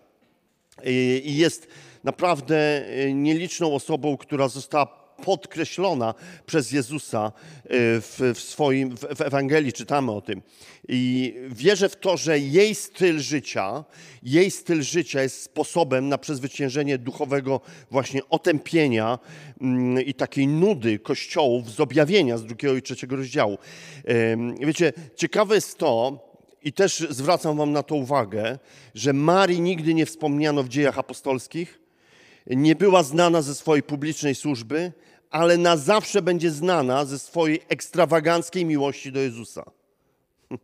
I 1.25 1.37
jest 1.37 1.69
naprawdę 2.05 2.57
e, 2.87 3.15
nieliczną 3.15 3.75
osobą, 3.75 4.17
która 4.17 4.49
została 4.49 5.06
podkreślona 5.25 6.15
przez 6.47 6.73
Jezusa 6.73 7.27
e, 7.27 7.69
w, 8.01 8.33
w 8.35 8.41
swoim, 8.41 8.97
w 8.97 9.21
Ewangelii, 9.21 9.73
czytamy 9.73 10.13
o 10.13 10.21
tym. 10.21 10.43
I 10.89 11.35
wierzę 11.49 11.89
w 11.89 11.97
to, 11.97 12.17
że 12.17 12.39
jej 12.39 12.75
styl 12.75 13.19
życia, 13.19 13.85
jej 14.23 14.51
styl 14.51 14.83
życia 14.83 15.23
jest 15.23 15.43
sposobem 15.43 16.09
na 16.09 16.19
przezwyciężenie 16.19 16.99
duchowego 16.99 17.61
właśnie 17.91 18.21
otępienia 18.31 19.19
mm, 19.61 20.05
i 20.05 20.15
takiej 20.15 20.47
nudy 20.47 20.99
kościołów 20.99 21.71
z 21.71 21.81
objawienia 21.81 22.39
z 22.39 22.45
drugiego 22.45 22.77
i 22.77 22.83
trzeciego 22.83 23.17
rozdziału. 23.17 23.59
Wiecie, 24.61 24.93
ciekawe 25.17 25.55
jest 25.55 25.79
to, 25.79 26.27
i 26.67 26.73
też 26.73 27.07
zwracam 27.11 27.57
wam 27.57 27.73
na 27.73 27.83
to 27.83 27.95
uwagę, 27.95 28.59
że 28.95 29.13
Marii 29.13 29.61
nigdy 29.61 29.95
nie 29.95 30.07
wspomniano 30.07 30.63
w 30.63 30.69
dziejach 30.69 30.99
apostolskich, 30.99 31.86
nie 32.47 32.75
była 32.75 33.03
znana 33.03 33.43
ze 33.43 33.55
swojej 33.55 33.83
publicznej 33.83 34.35
służby, 34.35 34.93
ale 35.31 35.57
na 35.57 35.77
zawsze 35.77 36.23
będzie 36.23 36.51
znana 36.51 37.05
ze 37.05 37.19
swojej 37.19 37.61
ekstrawaganckiej 37.69 38.65
miłości 38.65 39.13
do 39.13 39.21
Jezusa. 39.21 39.65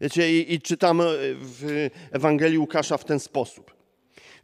Wiecie, 0.00 0.38
i, 0.38 0.54
i 0.54 0.60
czytamy 0.60 1.04
w 1.38 1.88
Ewangelii 2.10 2.58
Łukasza 2.58 2.98
w 2.98 3.04
ten 3.04 3.20
sposób. 3.20 3.74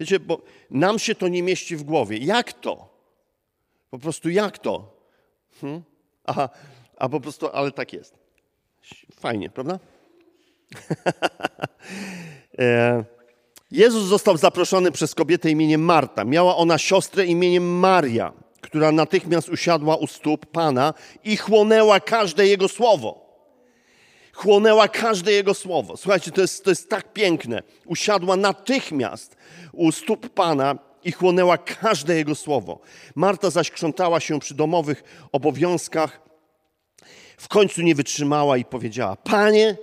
Wiecie, 0.00 0.20
bo 0.20 0.42
nam 0.70 0.98
się 0.98 1.14
to 1.14 1.28
nie 1.28 1.42
mieści 1.42 1.76
w 1.76 1.82
głowie. 1.82 2.18
Jak 2.18 2.52
to? 2.52 2.98
Po 3.90 3.98
prostu 3.98 4.30
jak 4.30 4.58
to? 4.58 4.98
Hmm? 5.60 5.82
Aha, 6.24 6.48
a 6.96 7.08
po 7.08 7.20
prostu, 7.20 7.48
ale 7.48 7.72
tak 7.72 7.92
jest. 7.92 8.18
Fajnie, 9.12 9.50
prawda? 9.50 9.78
e, 12.58 13.04
Jezus 13.70 14.04
został 14.04 14.36
zaproszony 14.36 14.92
przez 14.92 15.14
kobietę 15.14 15.50
imieniem 15.50 15.80
Marta. 15.80 16.24
Miała 16.24 16.56
ona 16.56 16.78
siostrę 16.78 17.26
imieniem 17.26 17.78
Maria, 17.78 18.32
która 18.60 18.92
natychmiast 18.92 19.48
usiadła 19.48 19.96
u 19.96 20.06
stóp 20.06 20.46
Pana 20.46 20.94
i 21.24 21.36
chłonęła 21.36 22.00
każde 22.00 22.46
Jego 22.46 22.68
słowo. 22.68 23.28
Chłonęła 24.32 24.88
każde 24.88 25.32
Jego 25.32 25.54
słowo. 25.54 25.96
Słuchajcie, 25.96 26.30
to 26.30 26.40
jest, 26.40 26.64
to 26.64 26.70
jest 26.70 26.88
tak 26.88 27.12
piękne. 27.12 27.62
Usiadła 27.86 28.36
natychmiast 28.36 29.36
u 29.72 29.92
stóp 29.92 30.28
Pana 30.28 30.78
i 31.04 31.12
chłonęła 31.12 31.58
każde 31.58 32.16
Jego 32.16 32.34
słowo. 32.34 32.80
Marta 33.14 33.50
zaś 33.50 33.70
krzątała 33.70 34.20
się 34.20 34.40
przy 34.40 34.54
domowych 34.54 35.28
obowiązkach. 35.32 36.20
W 37.36 37.48
końcu 37.48 37.82
nie 37.82 37.94
wytrzymała 37.94 38.56
i 38.56 38.64
powiedziała: 38.64 39.16
Panie, 39.16 39.76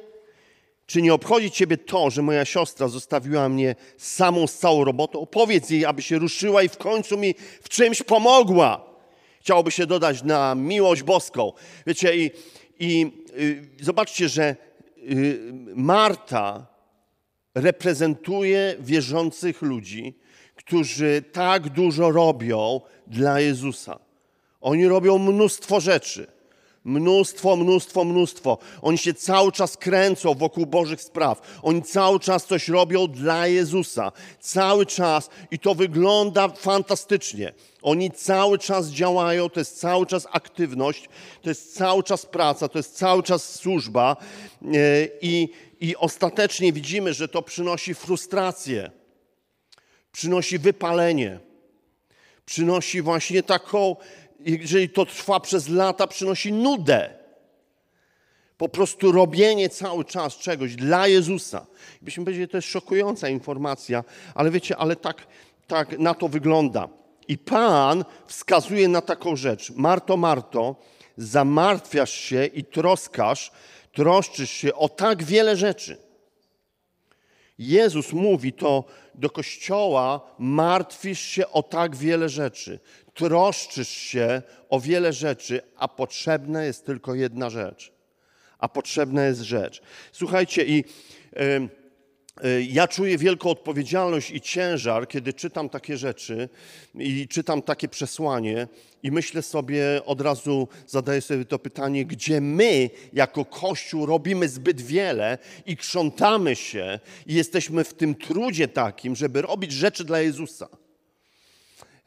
czy 0.86 1.02
nie 1.02 1.14
obchodzi 1.14 1.52
Ciebie 1.52 1.78
to, 1.78 2.10
że 2.10 2.22
moja 2.22 2.46
siostra 2.46 2.88
zostawiła 2.88 3.50
mnie 3.50 3.76
samą 3.98 4.48
z 4.48 4.58
całą 4.58 4.84
robotą? 4.84 5.26
Powiedz 5.26 5.70
jej, 5.70 5.86
aby 5.86 6.02
się 6.02 6.20
ruszyła 6.20 6.64
i 6.64 6.70
w 6.70 6.78
końcu 6.78 7.18
mi 7.18 7.36
w 7.62 7.70
czymś 7.70 8.04
pomogła. 8.04 8.86
Chciałoby 9.40 9.72
się 9.72 9.86
dodać 9.86 10.24
na 10.24 10.56
miłość 10.56 11.04
boską. 11.04 11.52
Wiecie, 11.88 12.18
i, 12.18 12.32
i 12.80 13.12
y, 13.38 13.70
zobaczcie, 13.82 14.30
że 14.30 14.56
y, 14.98 15.40
Marta 15.76 16.68
reprezentuje 17.56 18.76
wierzących 18.80 19.62
ludzi, 19.62 20.20
którzy 20.56 21.24
tak 21.32 21.70
dużo 21.70 22.12
robią 22.12 22.82
dla 23.08 23.40
Jezusa. 23.40 24.00
Oni 24.62 24.88
robią 24.88 25.18
mnóstwo 25.18 25.80
rzeczy. 25.80 26.35
Mnóstwo, 26.86 27.56
mnóstwo, 27.56 28.04
mnóstwo. 28.04 28.58
Oni 28.82 28.98
się 28.98 29.14
cały 29.14 29.52
czas 29.52 29.78
kręcą 29.78 30.34
wokół 30.34 30.66
Bożych 30.66 31.02
spraw. 31.02 31.60
Oni 31.62 31.82
cały 31.82 32.20
czas 32.20 32.46
coś 32.46 32.68
robią 32.68 33.08
dla 33.08 33.48
Jezusa. 33.48 34.12
Cały 34.40 34.86
czas 34.86 35.30
i 35.52 35.60
to 35.60 35.76
wygląda 35.76 36.50
fantastycznie. 36.50 37.54
Oni 37.82 38.12
cały 38.12 38.60
czas 38.60 38.88
działają, 38.88 39.50
to 39.50 39.60
jest 39.60 39.80
cały 39.80 40.06
czas 40.06 40.28
aktywność, 40.32 41.10
to 41.42 41.50
jest 41.50 41.76
cały 41.76 42.04
czas 42.04 42.26
praca, 42.26 42.68
to 42.68 42.80
jest 42.80 42.98
cały 42.98 43.24
czas 43.24 43.56
służba 43.56 44.18
e, 44.62 44.68
i, 45.22 45.50
i 45.80 45.96
ostatecznie 45.96 46.74
widzimy, 46.74 47.14
że 47.14 47.28
to 47.28 47.42
przynosi 47.42 47.94
frustrację, 47.94 48.92
przynosi 50.12 50.60
wypalenie, 50.60 51.40
przynosi 52.46 53.02
właśnie 53.02 53.44
taką 53.44 53.96
jeżeli 54.46 54.90
to 54.90 55.06
trwa 55.06 55.40
przez 55.40 55.70
lata, 55.70 56.08
przynosi 56.08 56.54
nudę. 56.54 57.10
Po 58.58 58.70
prostu 58.70 59.12
robienie 59.12 59.70
cały 59.70 60.06
czas 60.06 60.38
czegoś 60.38 60.76
dla 60.76 61.08
Jezusa. 61.08 61.66
Byśmy 62.02 62.26
powiedzieli, 62.26 62.48
to 62.48 62.58
jest 62.58 62.68
szokująca 62.68 63.30
informacja, 63.30 64.04
ale 64.36 64.52
wiecie, 64.52 64.78
ale 64.78 64.96
tak, 64.96 65.28
tak 65.68 66.00
na 66.00 66.14
to 66.14 66.28
wygląda. 66.28 66.90
I 67.28 67.38
Pan 67.38 68.06
wskazuje 68.28 68.88
na 68.88 69.02
taką 69.02 69.36
rzecz. 69.36 69.72
Marto, 69.72 70.18
Marto, 70.18 70.76
zamartwiasz 71.18 72.14
się 72.14 72.46
i 72.46 72.64
troskasz, 72.64 73.52
troszczysz 73.94 74.52
się 74.52 74.76
o 74.76 74.90
tak 74.90 75.24
wiele 75.24 75.56
rzeczy. 75.56 75.98
Jezus 77.60 78.14
mówi 78.14 78.54
to 78.54 78.84
do 79.16 79.30
kościoła: 79.30 80.22
martwisz 80.40 81.20
się 81.20 81.48
o 81.48 81.64
tak 81.64 81.96
wiele 81.96 82.30
rzeczy, 82.30 82.80
troszczysz 83.16 83.90
się 83.90 84.42
o 84.70 84.80
wiele 84.80 85.14
rzeczy, 85.14 85.62
a 85.76 85.88
potrzebna 85.88 86.64
jest 86.64 86.86
tylko 86.86 87.16
jedna 87.16 87.50
rzecz. 87.50 87.92
A 88.60 88.70
potrzebna 88.70 89.26
jest 89.26 89.42
rzecz. 89.42 89.82
Słuchajcie, 90.12 90.66
i. 90.66 90.84
Yy, 91.36 91.70
E, 92.44 92.62
ja 92.62 92.88
czuję 92.88 93.18
wielką 93.18 93.50
odpowiedzialność 93.50 94.32
i 94.32 94.42
ciężar, 94.42 95.08
kiedy 95.08 95.34
czytam 95.34 95.70
takie 95.70 95.98
rzeczy 95.98 96.50
i 96.96 97.28
czytam 97.28 97.62
takie 97.62 97.88
przesłanie, 97.88 98.68
i 99.04 99.12
myślę 99.12 99.42
sobie, 99.42 100.02
od 100.06 100.22
razu 100.22 100.68
zadaję 100.88 101.22
sobie 101.22 101.46
to 101.46 101.60
pytanie, 101.60 102.06
gdzie 102.06 102.42
my 102.42 102.90
jako 103.14 103.46
Kościół 103.46 104.06
robimy 104.06 104.50
zbyt 104.50 104.82
wiele 104.82 105.38
i 105.66 105.78
krzątamy 105.78 106.56
się 106.56 107.00
i 107.26 107.34
jesteśmy 107.34 107.84
w 107.84 107.94
tym 107.94 108.16
trudzie 108.16 108.68
takim, 108.68 109.16
żeby 109.16 109.42
robić 109.42 109.72
rzeczy 109.72 110.04
dla 110.04 110.20
Jezusa. 110.20 110.68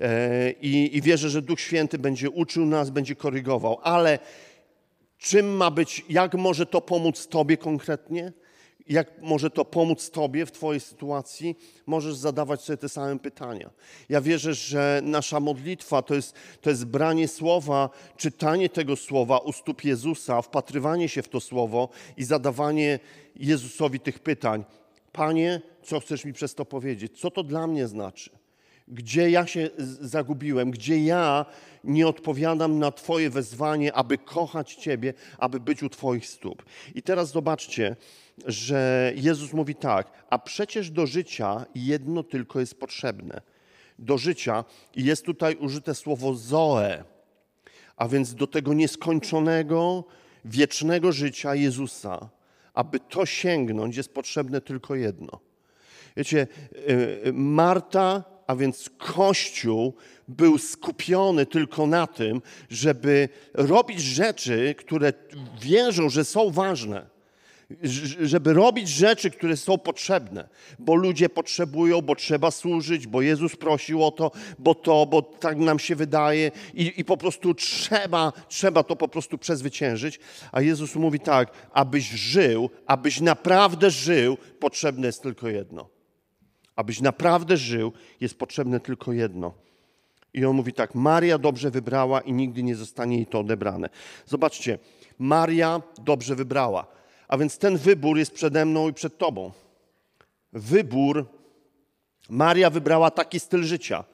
E, 0.01 0.51
I, 0.51 0.97
I 0.97 1.03
wierzę, 1.03 1.31
że 1.31 1.43
Duch 1.43 1.61
Święty 1.61 1.99
będzie 1.99 2.31
uczył 2.31 2.67
nas, 2.67 2.91
będzie 2.91 3.15
korygował, 3.15 3.79
ale 3.83 4.19
czym 5.19 5.57
ma 5.57 5.71
być, 5.71 6.05
jak 6.09 6.35
może 6.35 6.67
to 6.67 6.81
pomóc 6.81 7.27
Tobie 7.27 7.57
konkretnie? 7.57 8.33
jak 8.89 9.23
może 9.23 9.51
to 9.51 9.65
pomóc 9.65 10.11
Tobie 10.11 10.47
w 10.47 10.53
Twojej 10.53 10.81
sytuacji, 10.81 11.57
możesz 11.87 12.15
zadawać 12.15 12.61
sobie 12.61 12.77
te 12.77 12.89
same 12.89 13.19
pytania. 13.19 13.71
Ja 14.09 14.21
wierzę, 14.21 14.55
że 14.55 15.01
nasza 15.05 15.41
modlitwa 15.41 16.03
to 16.03 16.15
jest, 16.15 16.35
to 16.61 16.71
jest 16.71 16.85
branie 16.85 17.29
słowa, 17.29 17.91
czytanie 18.17 18.69
tego 18.69 18.97
słowa 18.97 19.39
u 19.39 19.53
stóp 19.53 19.85
Jezusa, 19.85 20.43
wpatrywanie 20.43 21.09
się 21.09 21.23
w 21.23 21.29
to 21.29 21.41
słowo 21.41 21.89
i 22.17 22.25
zadawanie 22.25 22.99
Jezusowi 23.37 24.01
tych 24.01 24.19
pytań. 24.19 24.65
Panie, 25.13 25.61
co 25.83 26.01
chcesz 26.01 26.25
mi 26.25 26.33
przez 26.33 26.55
to 26.55 26.65
powiedzieć? 26.65 27.21
Co 27.21 27.31
to 27.31 27.43
dla 27.43 27.67
mnie 27.67 27.89
znaczy? 27.89 28.38
Gdzie 28.91 29.31
ja 29.31 29.47
się 29.47 29.71
zagubiłem? 30.01 30.71
Gdzie 30.71 31.05
ja 31.05 31.47
nie 31.85 32.09
odpowiadam 32.09 32.79
na 32.79 32.93
Twoje 32.93 33.31
wezwanie, 33.31 33.93
aby 33.93 34.19
kochać 34.19 34.75
Ciebie, 34.75 35.15
aby 35.39 35.61
być 35.61 35.83
u 35.83 35.89
Twoich 35.89 36.27
stóp? 36.27 36.63
I 36.95 37.03
teraz 37.03 37.31
zobaczcie, 37.33 37.97
że 38.47 39.13
Jezus 39.17 39.53
mówi 39.53 39.75
tak, 39.75 40.13
a 40.31 40.39
przecież 40.39 40.91
do 40.91 41.07
życia 41.07 41.67
jedno 41.75 42.23
tylko 42.23 42.61
jest 42.61 42.81
potrzebne. 42.81 43.41
Do 43.99 44.19
życia 44.19 44.65
i 44.97 45.05
jest 45.05 45.25
tutaj 45.25 45.57
użyte 45.57 45.95
słowo 45.95 46.35
zoe, 46.35 47.05
a 47.97 48.09
więc 48.09 48.35
do 48.35 48.47
tego 48.47 48.75
nieskończonego, 48.75 50.05
wiecznego 50.45 51.13
życia 51.13 51.55
Jezusa. 51.55 52.29
Aby 52.75 53.01
to 53.01 53.27
sięgnąć, 53.27 53.97
jest 53.97 54.15
potrzebne 54.15 54.61
tylko 54.61 54.95
jedno. 54.95 55.41
Wiecie, 56.17 56.47
y, 57.27 57.33
Marta, 57.33 58.25
a 58.49 58.57
więc 58.57 58.91
Kościół, 58.99 59.95
był 60.29 60.59
skupiony 60.59 61.47
tylko 61.47 61.87
na 61.87 62.07
tym, 62.07 62.43
żeby 62.71 63.29
robić 63.55 64.01
rzeczy, 64.01 64.75
które 64.79 65.13
wierzą, 65.61 66.09
że 66.11 66.25
są 66.25 66.51
ważne 66.51 67.19
żeby 68.21 68.53
robić 68.53 68.89
rzeczy, 68.89 69.31
które 69.31 69.57
są 69.57 69.79
potrzebne, 69.79 70.49
bo 70.79 70.95
ludzie 70.95 71.29
potrzebują, 71.29 72.03
bo 72.03 72.15
trzeba 72.15 72.51
służyć, 72.51 73.07
bo 73.07 73.23
Jezus 73.23 73.57
prosił 73.57 74.05
o 74.05 74.11
to, 74.11 74.31
bo 74.59 74.75
to, 74.75 75.07
bo 75.07 75.23
tak 75.23 75.59
nam 75.59 75.79
się 75.79 75.97
wydaje 75.97 76.51
i, 76.75 76.93
i 76.97 77.05
po 77.05 77.17
prostu 77.17 77.55
trzeba, 77.55 78.33
trzeba 78.49 78.83
to 78.83 78.97
po 78.97 79.09
prostu 79.09 79.39
przezwyciężyć. 79.39 80.21
A 80.53 80.61
Jezus 80.61 80.95
mówi 80.95 81.21
tak, 81.21 81.53
abyś 81.73 82.11
żył, 82.11 82.71
abyś 82.87 83.21
naprawdę 83.21 83.91
żył, 83.91 84.39
potrzebne 84.61 85.07
jest 85.07 85.23
tylko 85.23 85.49
jedno. 85.49 85.98
Abyś 86.79 87.01
naprawdę 87.01 87.57
żył, 87.57 87.93
jest 88.21 88.39
potrzebne 88.39 88.81
tylko 88.81 89.13
jedno. 89.13 89.55
I 90.35 90.45
on 90.45 90.57
mówi 90.57 90.73
tak, 90.73 90.95
Maria 90.95 91.39
dobrze 91.39 91.71
wybrała 91.71 92.21
i 92.21 92.33
nigdy 92.33 92.63
nie 92.63 92.77
zostanie 92.77 93.17
jej 93.17 93.27
to 93.27 93.41
odebrane. 93.41 93.89
Zobaczcie, 94.27 94.79
Maria 95.19 95.83
dobrze 96.03 96.35
wybrała. 96.35 96.87
A 97.29 97.39
więc 97.39 97.59
ten 97.59 97.77
wybór 97.77 98.19
jest 98.19 98.35
przede 98.35 98.65
mną 98.65 98.89
i 98.89 98.93
przed 98.93 99.19
Tobą. 99.19 99.53
Wybór. 100.53 101.27
Maria 102.29 102.71
wybrała 102.71 103.11
taki 103.11 103.41
styl 103.41 103.65
życia. 103.65 104.05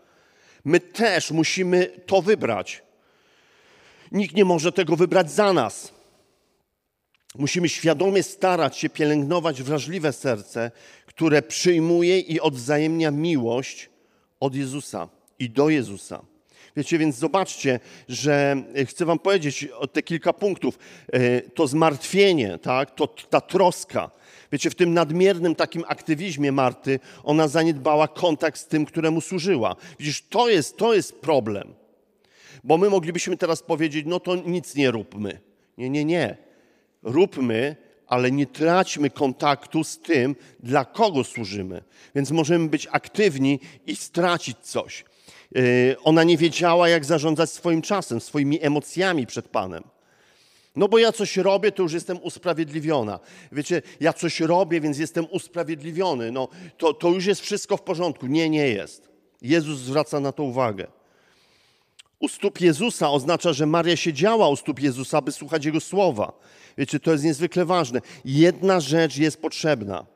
My 0.64 0.80
też 0.80 1.30
musimy 1.30 1.86
to 2.06 2.22
wybrać. 2.22 2.82
Nikt 4.12 4.34
nie 4.34 4.44
może 4.44 4.72
tego 4.72 4.96
wybrać 4.96 5.30
za 5.30 5.52
nas. 5.52 5.93
Musimy 7.38 7.68
świadomie 7.68 8.22
starać 8.22 8.78
się 8.78 8.88
pielęgnować 8.88 9.62
wrażliwe 9.62 10.12
serce, 10.12 10.70
które 11.06 11.42
przyjmuje 11.42 12.20
i 12.20 12.40
odwzajemnia 12.40 13.10
miłość 13.10 13.90
od 14.40 14.54
Jezusa 14.54 15.08
i 15.38 15.50
do 15.50 15.68
Jezusa. 15.68 16.24
Wiecie, 16.76 16.98
więc 16.98 17.16
zobaczcie, 17.16 17.80
że 18.08 18.56
e, 18.74 18.86
chcę 18.86 19.04
wam 19.04 19.18
powiedzieć 19.18 19.68
o 19.78 19.86
te 19.86 20.02
kilka 20.02 20.32
punktów. 20.32 20.78
E, 21.12 21.40
to 21.40 21.66
zmartwienie, 21.66 22.58
tak? 22.58 22.94
to, 22.94 23.06
ta 23.06 23.40
troska. 23.40 24.10
Wiecie, 24.52 24.70
w 24.70 24.74
tym 24.74 24.94
nadmiernym 24.94 25.54
takim 25.54 25.84
aktywizmie 25.88 26.52
Marty, 26.52 27.00
ona 27.22 27.48
zaniedbała 27.48 28.08
kontakt 28.08 28.60
z 28.60 28.66
tym, 28.66 28.84
któremu 28.84 29.20
służyła. 29.20 29.76
Widzisz, 29.98 30.22
to 30.28 30.48
jest, 30.48 30.76
to 30.76 30.94
jest 30.94 31.20
problem. 31.20 31.74
Bo 32.64 32.78
my 32.78 32.90
moglibyśmy 32.90 33.36
teraz 33.36 33.62
powiedzieć, 33.62 34.06
no 34.06 34.20
to 34.20 34.36
nic 34.36 34.74
nie 34.74 34.90
róbmy. 34.90 35.40
Nie, 35.78 35.90
nie, 35.90 36.04
nie. 36.04 36.43
Róbmy, 37.04 37.76
ale 38.06 38.30
nie 38.30 38.46
traćmy 38.46 39.10
kontaktu 39.10 39.84
z 39.84 39.98
tym, 39.98 40.36
dla 40.60 40.84
kogo 40.84 41.24
służymy. 41.24 41.82
Więc 42.14 42.30
możemy 42.30 42.68
być 42.68 42.88
aktywni 42.90 43.60
i 43.86 43.96
stracić 43.96 44.56
coś. 44.58 45.04
Y, 45.56 45.96
ona 46.04 46.24
nie 46.24 46.36
wiedziała, 46.36 46.88
jak 46.88 47.04
zarządzać 47.04 47.50
swoim 47.50 47.82
czasem, 47.82 48.20
swoimi 48.20 48.64
emocjami 48.64 49.26
przed 49.26 49.48
Panem. 49.48 49.84
No 50.76 50.88
bo 50.88 50.98
ja 50.98 51.12
coś 51.12 51.36
robię, 51.36 51.72
to 51.72 51.82
już 51.82 51.92
jestem 51.92 52.18
usprawiedliwiona. 52.22 53.20
Wiecie, 53.52 53.82
ja 54.00 54.12
coś 54.12 54.40
robię, 54.40 54.80
więc 54.80 54.98
jestem 54.98 55.26
usprawiedliwiony. 55.30 56.32
No 56.32 56.48
to, 56.78 56.94
to 56.94 57.08
już 57.08 57.26
jest 57.26 57.40
wszystko 57.40 57.76
w 57.76 57.82
porządku. 57.82 58.26
Nie, 58.26 58.50
nie 58.50 58.68
jest. 58.68 59.08
Jezus 59.42 59.78
zwraca 59.78 60.20
na 60.20 60.32
to 60.32 60.42
uwagę. 60.42 60.86
U 62.24 62.28
stóp 62.28 62.60
Jezusa 62.60 63.10
oznacza, 63.10 63.52
że 63.52 63.66
Maria 63.66 63.96
siedziała 63.96 64.48
u 64.48 64.56
stóp 64.56 64.80
Jezusa, 64.80 65.18
aby 65.18 65.32
słuchać 65.32 65.64
Jego 65.64 65.80
słowa. 65.80 66.32
Wiecie, 66.78 67.00
to 67.00 67.12
jest 67.12 67.24
niezwykle 67.24 67.64
ważne. 67.64 68.00
Jedna 68.24 68.80
rzecz 68.80 69.16
jest 69.16 69.40
potrzebna, 69.40 70.06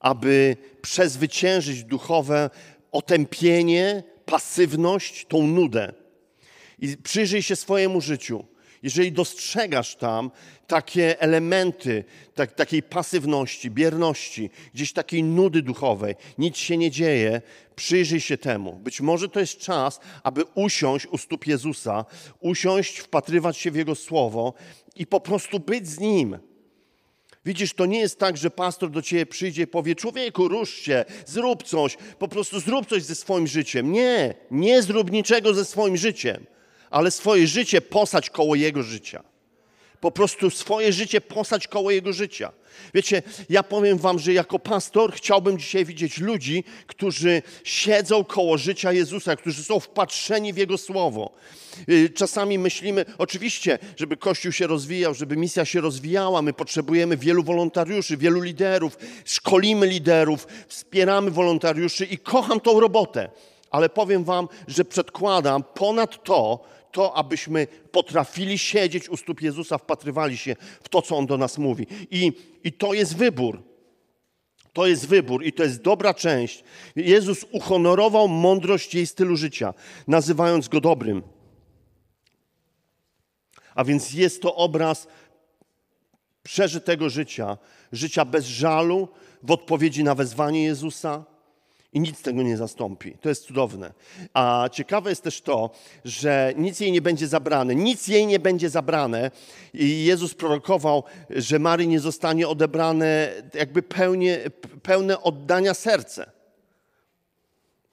aby 0.00 0.56
przezwyciężyć 0.82 1.84
duchowe 1.84 2.50
otępienie 2.92 4.02
pasywność, 4.24 5.26
tą 5.28 5.46
nudę. 5.46 5.92
I 6.78 6.96
przyjrzyj 6.96 7.42
się 7.42 7.56
swojemu 7.56 8.00
życiu. 8.00 8.44
Jeżeli 8.82 9.12
dostrzegasz 9.12 9.96
tam 9.96 10.30
takie 10.66 11.20
elementy 11.20 12.04
tak, 12.34 12.52
takiej 12.52 12.82
pasywności, 12.82 13.70
bierności, 13.70 14.50
gdzieś 14.74 14.92
takiej 14.92 15.22
nudy 15.22 15.62
duchowej, 15.62 16.14
nic 16.38 16.56
się 16.56 16.76
nie 16.76 16.90
dzieje, 16.90 17.42
przyjrzyj 17.76 18.20
się 18.20 18.38
temu. 18.38 18.72
Być 18.72 19.00
może 19.00 19.28
to 19.28 19.40
jest 19.40 19.58
czas, 19.58 20.00
aby 20.22 20.44
usiąść 20.54 21.06
u 21.06 21.18
stóp 21.18 21.46
Jezusa, 21.46 22.04
usiąść, 22.40 22.98
wpatrywać 22.98 23.56
się 23.56 23.70
w 23.70 23.76
Jego 23.76 23.94
słowo 23.94 24.54
i 24.96 25.06
po 25.06 25.20
prostu 25.20 25.60
być 25.60 25.88
z 25.88 25.98
Nim 25.98 26.38
Widzisz, 27.44 27.74
to 27.74 27.86
nie 27.86 28.00
jest 28.00 28.18
tak, 28.18 28.36
że 28.36 28.50
pastor 28.50 28.90
do 28.90 29.02
ciebie 29.02 29.26
przyjdzie 29.26 29.62
i 29.62 29.66
powie: 29.66 29.94
Człowieku, 29.94 30.48
rusz 30.48 30.74
się, 30.74 31.04
zrób 31.26 31.62
coś, 31.62 31.96
po 32.18 32.28
prostu 32.28 32.60
zrób 32.60 32.86
coś 32.86 33.02
ze 33.02 33.14
swoim 33.14 33.46
życiem. 33.46 33.92
Nie, 33.92 34.34
nie 34.50 34.82
zrób 34.82 35.10
niczego 35.10 35.54
ze 35.54 35.64
swoim 35.64 35.96
życiem, 35.96 36.46
ale 36.92 37.10
swoje 37.10 37.46
życie 37.46 37.80
posadź 37.80 38.30
koło 38.30 38.54
jego 38.54 38.82
życia 38.82 39.32
po 40.02 40.10
prostu 40.10 40.50
swoje 40.50 40.92
życie 40.92 41.20
posać 41.20 41.68
koło 41.68 41.90
Jego 41.90 42.12
życia. 42.12 42.52
Wiecie, 42.94 43.22
ja 43.48 43.62
powiem 43.62 43.98
Wam, 43.98 44.18
że 44.18 44.32
jako 44.32 44.58
pastor 44.58 45.12
chciałbym 45.12 45.58
dzisiaj 45.58 45.84
widzieć 45.84 46.18
ludzi, 46.18 46.64
którzy 46.86 47.42
siedzą 47.64 48.24
koło 48.24 48.58
życia 48.58 48.92
Jezusa, 48.92 49.36
którzy 49.36 49.64
są 49.64 49.80
wpatrzeni 49.80 50.52
w 50.52 50.56
Jego 50.56 50.78
słowo. 50.78 51.32
Y, 51.88 52.10
czasami 52.10 52.58
myślimy, 52.58 53.04
oczywiście, 53.18 53.78
żeby 53.96 54.16
Kościół 54.16 54.52
się 54.52 54.66
rozwijał, 54.66 55.14
żeby 55.14 55.36
misja 55.36 55.64
się 55.64 55.80
rozwijała, 55.80 56.42
my 56.42 56.52
potrzebujemy 56.52 57.16
wielu 57.16 57.42
wolontariuszy, 57.42 58.16
wielu 58.16 58.40
liderów, 58.40 58.98
szkolimy 59.24 59.86
liderów, 59.86 60.46
wspieramy 60.68 61.30
wolontariuszy 61.30 62.04
i 62.04 62.18
kocham 62.18 62.60
tą 62.60 62.80
robotę. 62.80 63.30
Ale 63.70 63.88
powiem 63.88 64.24
Wam, 64.24 64.48
że 64.68 64.84
przedkładam 64.84 65.64
ponad 65.74 66.24
to, 66.24 66.72
to, 66.92 67.14
abyśmy 67.14 67.66
potrafili 67.92 68.58
siedzieć 68.58 69.08
u 69.08 69.16
stóp 69.16 69.42
Jezusa, 69.42 69.78
wpatrywali 69.78 70.36
się 70.36 70.56
w 70.82 70.88
to, 70.88 71.02
co 71.02 71.16
On 71.16 71.26
do 71.26 71.38
nas 71.38 71.58
mówi. 71.58 71.86
I, 72.10 72.32
i 72.64 72.72
to 72.72 72.94
jest 72.94 73.16
wybór. 73.16 73.62
To 74.72 74.86
jest 74.86 75.06
wybór 75.06 75.44
i 75.44 75.52
to 75.52 75.62
jest 75.62 75.82
dobra 75.82 76.14
część. 76.14 76.64
Jezus 76.96 77.44
uhonorował 77.50 78.28
mądrość 78.28 78.94
jej 78.94 79.06
stylu 79.06 79.36
życia, 79.36 79.74
nazywając 80.08 80.68
go 80.68 80.80
dobrym. 80.80 81.22
A 83.74 83.84
więc 83.84 84.12
jest 84.12 84.42
to 84.42 84.54
obraz 84.54 85.06
przeżytego 86.42 87.10
życia, 87.10 87.58
życia 87.92 88.24
bez 88.24 88.46
żalu, 88.46 89.08
w 89.42 89.50
odpowiedzi 89.50 90.04
na 90.04 90.14
wezwanie 90.14 90.64
Jezusa 90.64 91.24
i 91.92 92.00
nic 92.00 92.22
tego 92.22 92.42
nie 92.42 92.56
zastąpi. 92.56 93.16
To 93.20 93.28
jest 93.28 93.44
cudowne. 93.46 93.92
A 94.34 94.68
ciekawe 94.72 95.10
jest 95.10 95.22
też 95.22 95.40
to, 95.40 95.70
że 96.04 96.52
nic 96.56 96.80
jej 96.80 96.92
nie 96.92 97.02
będzie 97.02 97.28
zabrane. 97.28 97.74
Nic 97.74 98.08
jej 98.08 98.26
nie 98.26 98.38
będzie 98.38 98.70
zabrane. 98.70 99.30
I 99.74 100.04
Jezus 100.04 100.34
prorokował, 100.34 101.04
że 101.30 101.58
Marii 101.58 101.88
nie 101.88 102.00
zostanie 102.00 102.48
odebrane 102.48 103.32
jakby 103.54 103.82
pełnie, 103.82 104.40
pełne 104.82 105.22
oddania 105.22 105.74
serce. 105.74 106.30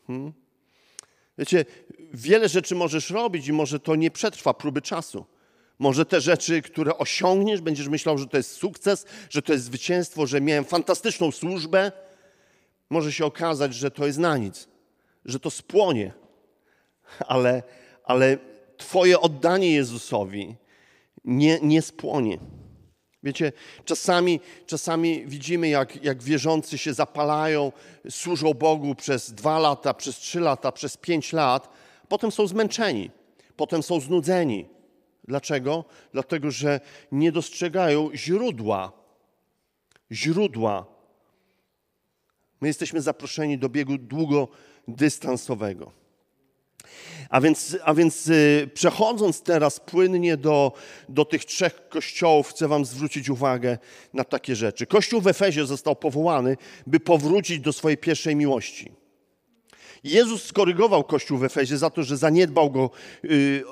Hmm? 0.07 0.33
Wiecie, 1.37 1.65
wiele 2.13 2.49
rzeczy 2.49 2.75
możesz 2.75 3.09
robić 3.09 3.47
i 3.47 3.53
może 3.53 3.79
to 3.79 3.95
nie 3.95 4.11
przetrwa 4.11 4.53
próby 4.53 4.81
czasu. 4.81 5.25
Może 5.79 6.05
te 6.05 6.21
rzeczy, 6.21 6.61
które 6.61 6.97
osiągniesz, 6.97 7.61
będziesz 7.61 7.87
myślał, 7.87 8.17
że 8.17 8.27
to 8.27 8.37
jest 8.37 8.51
sukces, 8.51 9.05
że 9.29 9.41
to 9.41 9.53
jest 9.53 9.65
zwycięstwo, 9.65 10.27
że 10.27 10.41
miałem 10.41 10.65
fantastyczną 10.65 11.31
służbę. 11.31 11.91
Może 12.89 13.13
się 13.13 13.25
okazać, 13.25 13.73
że 13.73 13.91
to 13.91 14.05
jest 14.05 14.19
na 14.19 14.37
nic, 14.37 14.67
że 15.25 15.39
to 15.39 15.51
spłonie. 15.51 16.13
Ale, 17.27 17.63
ale 18.03 18.37
Twoje 18.79 19.19
oddanie 19.19 19.71
Jezusowi 19.71 20.55
nie, 21.25 21.59
nie 21.61 21.81
spłonie. 21.81 22.37
Wiecie, 23.23 23.51
czasami, 23.85 24.39
czasami 24.65 25.25
widzimy, 25.25 25.69
jak, 25.69 26.03
jak 26.03 26.23
wierzący 26.23 26.77
się 26.77 26.93
zapalają, 26.93 27.71
służą 28.09 28.53
Bogu 28.53 28.95
przez 28.95 29.33
dwa 29.33 29.59
lata, 29.59 29.93
przez 29.93 30.17
trzy 30.17 30.39
lata, 30.39 30.71
przez 30.71 30.97
pięć 30.97 31.33
lat, 31.33 31.69
potem 32.07 32.31
są 32.31 32.47
zmęczeni, 32.47 33.11
potem 33.55 33.83
są 33.83 33.99
znudzeni. 33.99 34.65
Dlaczego? 35.23 35.85
Dlatego, 36.13 36.51
że 36.51 36.79
nie 37.11 37.31
dostrzegają 37.31 38.09
źródła. 38.15 38.91
Źródła. 40.11 40.85
My 42.61 42.67
jesteśmy 42.67 43.01
zaproszeni 43.01 43.57
do 43.57 43.69
biegu 43.69 43.97
długodystansowego. 43.97 45.91
A 47.29 47.41
więc, 47.41 47.77
a 47.83 47.93
więc 47.93 48.27
y, 48.27 48.69
przechodząc 48.73 49.41
teraz 49.41 49.79
płynnie 49.79 50.37
do, 50.37 50.73
do 51.09 51.25
tych 51.25 51.45
trzech 51.45 51.89
kościołów, 51.89 52.49
chcę 52.49 52.67
Wam 52.67 52.85
zwrócić 52.85 53.29
uwagę 53.29 53.77
na 54.13 54.23
takie 54.23 54.55
rzeczy. 54.55 54.85
Kościół 54.85 55.21
w 55.21 55.27
Efezie 55.27 55.65
został 55.65 55.95
powołany, 55.95 56.57
by 56.87 56.99
powrócić 56.99 57.59
do 57.59 57.73
swojej 57.73 57.97
pierwszej 57.97 58.35
miłości. 58.35 58.98
Jezus 60.03 60.43
skorygował 60.43 61.03
Kościół 61.03 61.37
w 61.37 61.43
Efezie 61.43 61.77
za 61.77 61.89
to, 61.89 62.03
że 62.03 62.17
zaniedbał 62.17 62.71
go 62.71 62.89
y, 63.25 63.63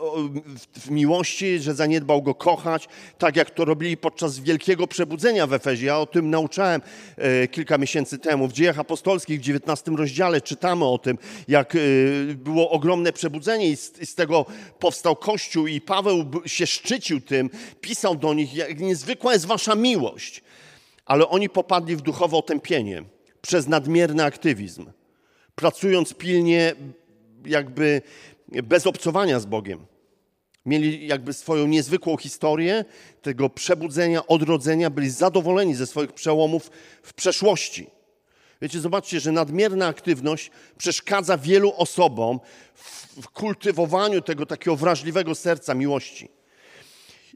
w 0.73 0.89
miłości, 0.89 1.59
że 1.59 1.73
zaniedbał 1.73 2.21
go 2.21 2.35
kochać, 2.35 2.87
tak 3.17 3.35
jak 3.35 3.51
to 3.51 3.65
robili 3.65 3.97
podczas 3.97 4.39
wielkiego 4.39 4.87
przebudzenia 4.87 5.47
w 5.47 5.53
Efezie. 5.53 5.85
Ja 5.85 5.99
o 5.99 6.05
tym 6.05 6.29
nauczałem 6.29 6.81
e, 7.17 7.47
kilka 7.47 7.77
miesięcy 7.77 8.19
temu. 8.19 8.47
W 8.47 8.53
dziejach 8.53 8.79
apostolskich 8.79 9.39
w 9.39 9.43
19 9.43 9.91
rozdziale 9.91 10.41
czytamy 10.41 10.85
o 10.85 10.97
tym, 10.97 11.17
jak 11.47 11.75
y, 11.75 12.35
było 12.37 12.69
ogromne 12.69 13.13
przebudzenie 13.13 13.69
i 13.69 13.75
z 13.77 14.15
tego 14.15 14.45
powstał 14.79 15.15
Kościół 15.15 15.67
i 15.67 15.81
Paweł 15.81 16.25
się 16.45 16.67
szczycił 16.67 17.21
tym, 17.21 17.49
pisał 17.81 18.15
do 18.15 18.33
nich, 18.33 18.53
jak 18.53 18.79
niezwykła 18.79 19.33
jest 19.33 19.45
wasza 19.45 19.75
miłość. 19.75 20.43
Ale 21.05 21.27
oni 21.27 21.49
popadli 21.49 21.95
w 21.95 22.01
duchowe 22.01 22.37
otępienie 22.37 23.03
przez 23.41 23.67
nadmierny 23.67 24.23
aktywizm 24.23 24.85
pracując 25.57 26.13
pilnie, 26.13 26.75
jakby 27.45 28.01
bez 28.63 28.87
obcowania 28.87 29.39
z 29.39 29.45
Bogiem. 29.45 29.85
Mieli 30.65 31.07
jakby 31.07 31.33
swoją 31.33 31.67
niezwykłą 31.67 32.17
historię 32.17 32.85
tego 33.21 33.49
przebudzenia, 33.49 34.27
odrodzenia, 34.27 34.89
byli 34.89 35.09
zadowoleni 35.09 35.75
ze 35.75 35.87
swoich 35.87 36.13
przełomów 36.13 36.71
w 37.03 37.13
przeszłości. 37.13 37.87
Wiecie, 38.61 38.79
zobaczcie, 38.79 39.19
że 39.19 39.31
nadmierna 39.31 39.87
aktywność 39.87 40.51
przeszkadza 40.77 41.37
wielu 41.37 41.73
osobom 41.77 42.39
w 43.21 43.29
kultywowaniu 43.29 44.21
tego 44.21 44.45
takiego 44.45 44.75
wrażliwego 44.75 45.35
serca 45.35 45.73
miłości. 45.73 46.29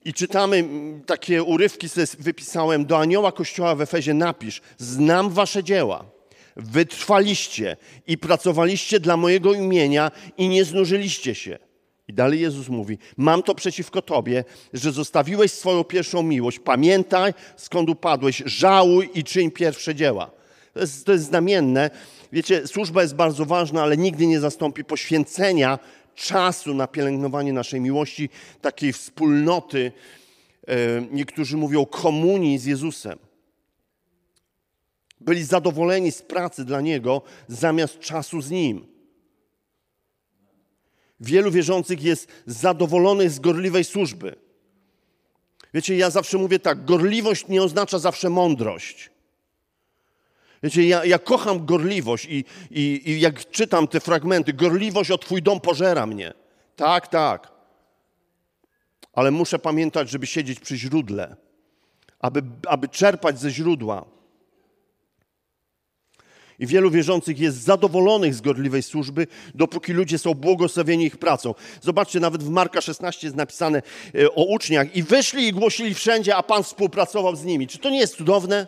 I 0.06 0.14
czytamy 0.14 0.64
takie 1.06 1.44
urywki, 1.44 1.90
sobie 1.90 2.08
wypisałem, 2.20 2.86
do 2.86 3.00
anioła 3.00 3.32
kościoła 3.32 3.76
w 3.76 3.82
Efezie 3.82 4.14
napisz, 4.14 4.62
znam 4.78 5.30
wasze 5.30 5.64
dzieła 5.64 6.21
wytrwaliście 6.56 7.78
i 8.08 8.18
pracowaliście 8.18 9.00
dla 9.00 9.18
mojego 9.18 9.54
imienia 9.54 10.12
i 10.38 10.50
nie 10.50 10.66
znużyliście 10.66 11.36
się. 11.36 11.60
I 12.08 12.14
dalej 12.14 12.40
Jezus 12.40 12.70
mówi: 12.70 12.98
Mam 13.18 13.44
to 13.44 13.56
przeciwko 13.56 14.02
tobie, 14.02 14.44
że 14.74 14.92
zostawiłeś 14.92 15.52
swoją 15.52 15.84
pierwszą 15.84 16.24
miłość. 16.24 16.60
Pamiętaj, 16.60 17.34
skąd 17.58 17.90
upadłeś, 17.90 18.44
żałuj 18.46 19.10
i 19.14 19.24
czyń 19.24 19.52
pierwsze 19.52 19.96
dzieła. 19.96 20.32
To 20.74 20.80
jest, 20.80 21.06
to 21.06 21.12
jest 21.12 21.26
znamienne. 21.26 21.90
Wiecie, 22.32 22.68
służba 22.68 23.02
jest 23.02 23.16
bardzo 23.16 23.46
ważna, 23.46 23.84
ale 23.84 23.98
nigdy 23.98 24.28
nie 24.28 24.40
zastąpi 24.40 24.84
poświęcenia 24.84 25.80
czasu 26.16 26.74
na 26.74 26.88
pielęgnowanie 26.88 27.54
naszej 27.54 27.82
miłości, 27.82 28.30
takiej 28.62 28.94
wspólnoty. 28.94 29.92
E, 30.68 30.76
niektórzy 31.12 31.58
mówią 31.58 31.86
komunii 31.86 32.58
z 32.58 32.66
Jezusem. 32.66 33.20
Byli 35.22 35.44
zadowoleni 35.44 36.12
z 36.12 36.22
pracy 36.22 36.66
dla 36.66 36.82
Niego 36.82 37.22
zamiast 37.48 38.00
czasu 38.00 38.42
z 38.42 38.50
Nim. 38.50 38.88
Wielu 41.20 41.52
wierzących 41.52 42.04
jest 42.04 42.28
zadowolonych 42.46 43.32
z 43.32 43.40
gorliwej 43.40 43.84
służby. 43.84 44.36
Wiecie, 45.74 45.98
ja 45.98 46.10
zawsze 46.10 46.38
mówię 46.38 46.60
tak, 46.60 46.86
gorliwość 46.86 47.48
nie 47.48 47.64
oznacza 47.64 48.00
zawsze 48.00 48.30
mądrość. 48.30 49.10
Wiecie, 50.64 50.88
ja, 50.88 51.06
ja 51.06 51.20
kocham 51.20 51.66
gorliwość 51.66 52.26
i, 52.26 52.46
i, 52.72 53.02
i 53.06 53.20
jak 53.20 53.52
czytam 53.52 53.88
te 53.88 54.00
fragmenty, 54.00 54.54
gorliwość 54.54 55.12
o 55.12 55.18
Twój 55.18 55.42
dom 55.42 55.60
pożera 55.60 56.06
mnie. 56.06 56.34
Tak, 56.76 57.08
tak. 57.08 57.52
Ale 59.14 59.32
muszę 59.32 59.60
pamiętać, 59.60 60.10
żeby 60.10 60.28
siedzieć 60.28 60.60
przy 60.60 60.78
źródle, 60.78 61.36
aby, 62.20 62.44
aby 62.68 62.88
czerpać 62.88 63.40
ze 63.40 63.50
źródła. 63.50 64.06
I 66.62 66.68
wielu 66.68 66.92
wierzących 66.92 67.40
jest 67.40 67.64
zadowolonych 67.64 68.36
z 68.36 68.42
gorliwej 68.42 68.84
służby, 68.84 69.28
dopóki 69.56 69.94
ludzie 69.94 70.18
są 70.18 70.34
błogosławieni 70.34 71.06
ich 71.06 71.18
pracą. 71.18 71.54
Zobaczcie, 71.82 72.20
nawet 72.20 72.44
w 72.44 72.50
Marka 72.50 72.82
16 72.82 73.28
jest 73.28 73.38
napisane 73.38 73.82
e, 74.16 74.32
o 74.32 74.44
uczniach. 74.44 74.96
I 74.96 75.04
wyszli 75.04 75.48
i 75.48 75.54
głosili 75.54 75.94
wszędzie, 75.94 76.36
a 76.36 76.44
Pan 76.44 76.64
współpracował 76.64 77.36
z 77.36 77.44
nimi. 77.44 77.68
Czy 77.68 77.78
to 77.78 77.90
nie 77.90 78.00
jest 78.00 78.16
cudowne? 78.16 78.68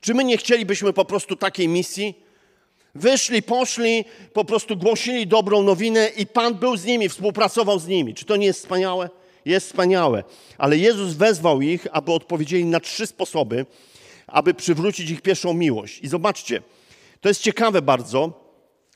Czy 0.00 0.14
my 0.14 0.24
nie 0.24 0.36
chcielibyśmy 0.36 0.92
po 0.92 1.04
prostu 1.04 1.36
takiej 1.36 1.68
misji? 1.68 2.14
Wyszli, 2.94 3.42
poszli, 3.42 4.04
po 4.32 4.44
prostu 4.44 4.76
głosili 4.76 5.26
dobrą 5.26 5.62
nowinę 5.62 6.08
i 6.16 6.26
Pan 6.26 6.54
był 6.54 6.76
z 6.76 6.84
nimi, 6.84 7.08
współpracował 7.08 7.78
z 7.78 7.86
nimi. 7.86 8.14
Czy 8.14 8.24
to 8.24 8.36
nie 8.36 8.46
jest 8.46 8.60
wspaniałe? 8.60 9.10
Jest 9.44 9.66
wspaniałe. 9.66 10.24
Ale 10.58 10.76
Jezus 10.76 11.12
wezwał 11.12 11.60
ich, 11.60 11.86
aby 11.92 12.12
odpowiedzieli 12.12 12.64
na 12.64 12.80
trzy 12.80 13.06
sposoby, 13.06 13.66
aby 14.26 14.54
przywrócić 14.54 15.10
ich 15.10 15.22
pierwszą 15.22 15.54
miłość. 15.54 15.98
I 16.02 16.08
zobaczcie, 16.08 16.62
to 17.20 17.28
jest 17.28 17.40
ciekawe 17.40 17.82
bardzo, 17.82 18.50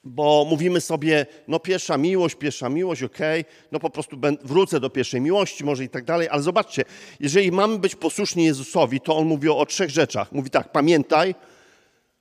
bo 0.05 0.47
mówimy 0.51 0.81
sobie, 0.81 1.27
no 1.49 1.59
pierwsza 1.59 1.99
miłość, 1.99 2.35
pierwsza 2.35 2.69
miłość, 2.69 3.03
okej, 3.03 3.41
okay, 3.41 3.53
no 3.73 3.81
po 3.81 3.91
prostu 3.91 4.17
wrócę 4.45 4.81
do 4.81 4.91
pierwszej 4.91 5.21
miłości, 5.21 5.65
może 5.65 5.85
i 5.85 5.89
tak 5.89 6.05
dalej, 6.05 6.29
ale 6.29 6.43
zobaczcie, 6.43 6.85
jeżeli 7.21 7.53
mamy 7.53 7.79
być 7.79 7.95
posłuszni 7.95 8.45
Jezusowi, 8.45 9.01
to 9.01 9.17
On 9.17 9.27
mówi 9.27 9.49
o 9.49 9.67
trzech 9.67 9.91
rzeczach. 9.91 10.33
Mówi 10.33 10.51
tak, 10.51 10.73
pamiętaj, 10.73 11.35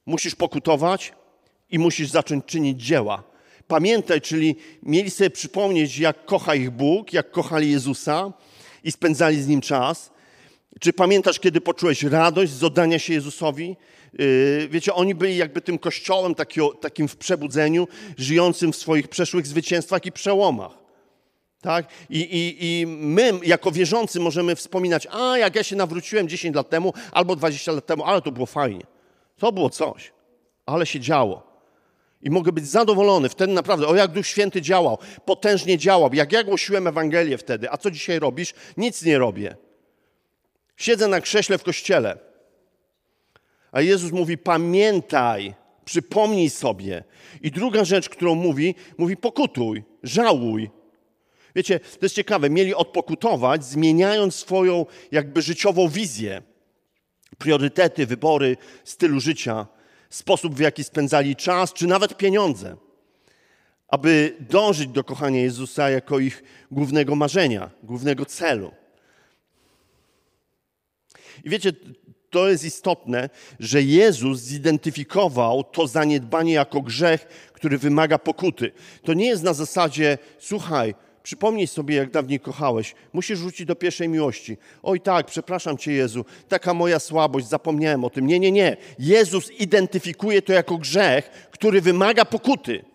musisz 0.05 0.35
pokutować 0.35 1.13
i 1.69 1.79
musisz 1.79 2.09
zacząć 2.09 2.45
czynić 2.45 2.81
dzieła. 2.85 3.23
Pamiętaj, 3.67 4.21
czyli 4.21 4.55
mieli 4.83 5.09
sobie 5.09 5.29
przypomnieć, 5.29 5.97
jak 5.97 6.25
kocha 6.25 6.55
ich 6.55 6.71
Bóg, 6.71 7.13
jak 7.13 7.31
kochali 7.31 7.71
Jezusa 7.71 8.33
i 8.83 8.91
spędzali 8.91 9.41
z 9.41 9.47
Nim 9.47 9.61
czas. 9.61 10.12
Czy 10.79 10.93
pamiętasz, 10.93 11.39
kiedy 11.39 11.61
poczułeś 11.61 12.03
radość 12.03 12.51
z 12.51 12.63
oddania 12.63 12.99
się 12.99 13.13
Jezusowi? 13.13 13.75
Yy, 14.13 14.67
wiecie, 14.69 14.93
oni 14.93 15.15
byli 15.15 15.37
jakby 15.37 15.61
tym 15.61 15.79
kościołem 15.79 16.35
takim 16.81 17.07
w 17.07 17.15
przebudzeniu, 17.17 17.87
żyjącym 18.17 18.73
w 18.73 18.75
swoich 18.75 19.07
przeszłych 19.07 19.47
zwycięstwach 19.47 20.05
i 20.05 20.11
przełomach. 20.11 20.71
Tak? 21.61 21.85
I, 22.09 22.19
i, 22.19 22.65
I 22.65 22.87
my, 22.87 23.31
jako 23.43 23.71
wierzący, 23.71 24.19
możemy 24.19 24.55
wspominać, 24.55 25.07
a 25.11 25.37
jak 25.37 25.55
ja 25.55 25.63
się 25.63 25.75
nawróciłem 25.75 26.29
10 26.29 26.55
lat 26.55 26.69
temu 26.69 26.93
albo 27.11 27.35
20 27.35 27.71
lat 27.71 27.85
temu, 27.85 28.03
ale 28.03 28.21
to 28.21 28.31
było 28.31 28.45
fajnie. 28.45 28.83
To 29.37 29.51
było 29.51 29.69
coś, 29.69 30.11
ale 30.65 30.85
się 30.85 30.99
działo. 30.99 31.53
I 32.21 32.29
mogę 32.29 32.51
być 32.51 32.67
zadowolony 32.67 33.29
wtedy 33.29 33.53
naprawdę, 33.53 33.87
o 33.87 33.95
jak 33.95 34.11
Duch 34.11 34.27
Święty 34.27 34.61
działał, 34.61 34.97
potężnie 35.25 35.77
działał. 35.77 36.13
Jak 36.13 36.31
ja 36.31 36.43
głosiłem 36.43 36.87
Ewangelię 36.87 37.37
wtedy, 37.37 37.71
a 37.71 37.77
co 37.77 37.91
dzisiaj 37.91 38.19
robisz? 38.19 38.53
Nic 38.77 39.03
nie 39.03 39.17
robię. 39.17 39.55
Siedzę 40.77 41.07
na 41.07 41.21
krześle 41.21 41.57
w 41.57 41.63
kościele. 41.63 42.17
A 43.71 43.81
Jezus 43.81 44.11
mówi: 44.11 44.37
pamiętaj, 44.37 45.53
przypomnij 45.85 46.49
sobie. 46.49 47.03
I 47.41 47.51
druga 47.51 47.85
rzecz, 47.85 48.09
którą 48.09 48.35
mówi, 48.35 48.75
mówi: 48.97 49.17
pokutuj, 49.17 49.83
żałuj. 50.03 50.69
Wiecie, 51.55 51.79
to 51.79 52.05
jest 52.05 52.15
ciekawe, 52.15 52.49
mieli 52.49 52.75
odpokutować, 52.75 53.65
zmieniając 53.65 54.35
swoją 54.35 54.85
jakby 55.11 55.41
życiową 55.41 55.87
wizję. 55.89 56.41
priorytety, 57.37 58.05
wybory 58.05 58.57
stylu 58.83 59.19
życia, 59.19 59.67
sposób 60.09 60.55
w 60.55 60.59
jaki 60.59 60.83
spędzali 60.83 61.35
czas, 61.35 61.73
czy 61.73 61.87
nawet 61.87 62.17
pieniądze, 62.17 62.77
aby 63.87 64.37
dążyć 64.39 64.87
do 64.87 65.03
kochania 65.03 65.41
Jezusa 65.41 65.89
jako 65.89 66.19
ich 66.19 66.43
głównego 66.71 67.15
marzenia, 67.15 67.69
głównego 67.83 68.25
celu. 68.25 68.71
I 71.43 71.49
wiecie, 71.49 71.73
to 72.29 72.49
jest 72.49 72.63
istotne, 72.63 73.29
że 73.59 73.81
Jezus 73.81 74.39
zidentyfikował 74.39 75.63
to 75.63 75.87
zaniedbanie 75.87 76.53
jako 76.53 76.81
grzech, 76.81 77.25
który 77.53 77.77
wymaga 77.77 78.17
pokuty. 78.17 78.71
To 79.03 79.13
nie 79.13 79.25
jest 79.25 79.43
na 79.43 79.53
zasadzie, 79.53 80.17
słuchaj, 80.39 80.95
przypomnij 81.23 81.67
sobie, 81.67 81.95
jak 81.95 82.11
dawniej 82.11 82.39
kochałeś, 82.39 82.95
musisz 83.13 83.39
rzucić 83.39 83.65
do 83.65 83.75
pierwszej 83.75 84.09
miłości. 84.09 84.57
Oj 84.83 85.01
tak, 85.01 85.25
przepraszam 85.25 85.77
Cię 85.77 85.91
Jezu, 85.91 86.25
taka 86.47 86.73
moja 86.73 86.99
słabość, 86.99 87.47
zapomniałem 87.47 88.03
o 88.03 88.09
tym. 88.09 88.27
Nie, 88.27 88.39
nie, 88.39 88.51
nie. 88.51 88.77
Jezus 88.99 89.51
identyfikuje 89.51 90.41
to 90.41 90.53
jako 90.53 90.77
grzech, 90.77 91.49
który 91.51 91.81
wymaga 91.81 92.25
pokuty. 92.25 92.85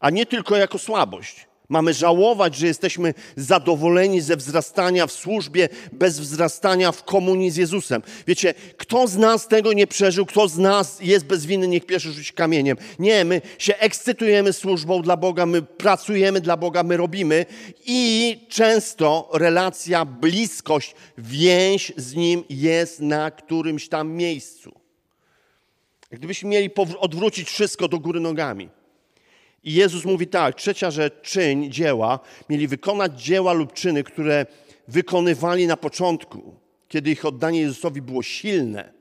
A 0.00 0.10
nie 0.10 0.26
tylko 0.26 0.56
jako 0.56 0.78
słabość. 0.78 1.46
Mamy 1.68 1.94
żałować, 1.94 2.56
że 2.56 2.66
jesteśmy 2.66 3.14
zadowoleni 3.36 4.20
ze 4.20 4.36
wzrastania 4.36 5.06
w 5.06 5.12
służbie, 5.12 5.68
bez 5.92 6.20
wzrastania 6.20 6.92
w 6.92 7.04
komunii 7.04 7.50
z 7.50 7.56
Jezusem. 7.56 8.02
Wiecie, 8.26 8.54
kto 8.76 9.06
z 9.06 9.16
nas 9.16 9.48
tego 9.48 9.72
nie 9.72 9.86
przeżył, 9.86 10.26
kto 10.26 10.48
z 10.48 10.58
nas 10.58 10.98
jest 11.00 11.26
bez 11.26 11.46
winy, 11.46 11.68
niech 11.68 11.86
pierwszy 11.86 12.12
rzuci 12.12 12.32
kamieniem. 12.32 12.76
Nie, 12.98 13.24
my 13.24 13.40
się 13.58 13.76
ekscytujemy 13.76 14.52
służbą 14.52 15.02
dla 15.02 15.16
Boga, 15.16 15.46
my 15.46 15.62
pracujemy 15.62 16.40
dla 16.40 16.56
Boga, 16.56 16.82
my 16.82 16.96
robimy 16.96 17.46
i 17.86 18.40
często 18.48 19.30
relacja, 19.32 20.04
bliskość, 20.04 20.94
więź 21.18 21.92
z 21.96 22.14
Nim 22.14 22.44
jest 22.50 23.00
na 23.00 23.30
którymś 23.30 23.88
tam 23.88 24.12
miejscu. 24.12 24.72
Gdybyśmy 26.10 26.48
mieli 26.48 26.70
odwrócić 26.98 27.48
wszystko 27.48 27.88
do 27.88 27.98
góry 27.98 28.20
nogami. 28.20 28.68
I 29.66 29.72
Jezus 29.72 30.04
mówi 30.04 30.26
tak, 30.26 30.54
trzecia 30.54 30.90
rzecz, 30.90 31.14
czyń, 31.22 31.70
dzieła. 31.70 32.20
Mieli 32.48 32.68
wykonać 32.68 33.22
dzieła 33.22 33.52
lub 33.52 33.72
czyny, 33.72 34.04
które 34.04 34.46
wykonywali 34.88 35.66
na 35.66 35.76
początku, 35.76 36.54
kiedy 36.88 37.10
ich 37.10 37.24
oddanie 37.24 37.60
Jezusowi 37.60 38.02
było 38.02 38.22
silne. 38.22 38.92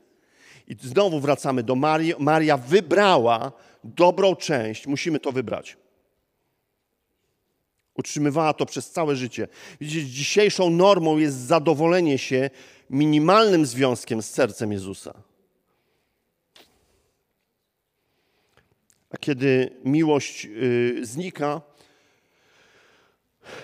I 0.67 0.75
znowu 0.81 1.19
wracamy 1.19 1.63
do 1.63 1.75
Marii. 1.75 2.13
Maria 2.19 2.57
wybrała 2.57 3.51
dobrą 3.83 4.35
część, 4.35 4.87
musimy 4.87 5.19
to 5.19 5.31
wybrać. 5.31 5.77
Utrzymywała 7.95 8.53
to 8.53 8.65
przez 8.65 8.91
całe 8.91 9.15
życie. 9.15 9.47
Widzicie, 9.81 10.05
dzisiejszą 10.05 10.69
normą 10.69 11.17
jest 11.17 11.37
zadowolenie 11.37 12.17
się 12.17 12.49
minimalnym 12.89 13.65
związkiem 13.65 14.21
z 14.21 14.29
sercem 14.29 14.71
Jezusa. 14.71 15.13
Kiedy 19.19 19.69
miłość 19.83 20.45
y, 20.45 20.99
znika, 21.05 21.61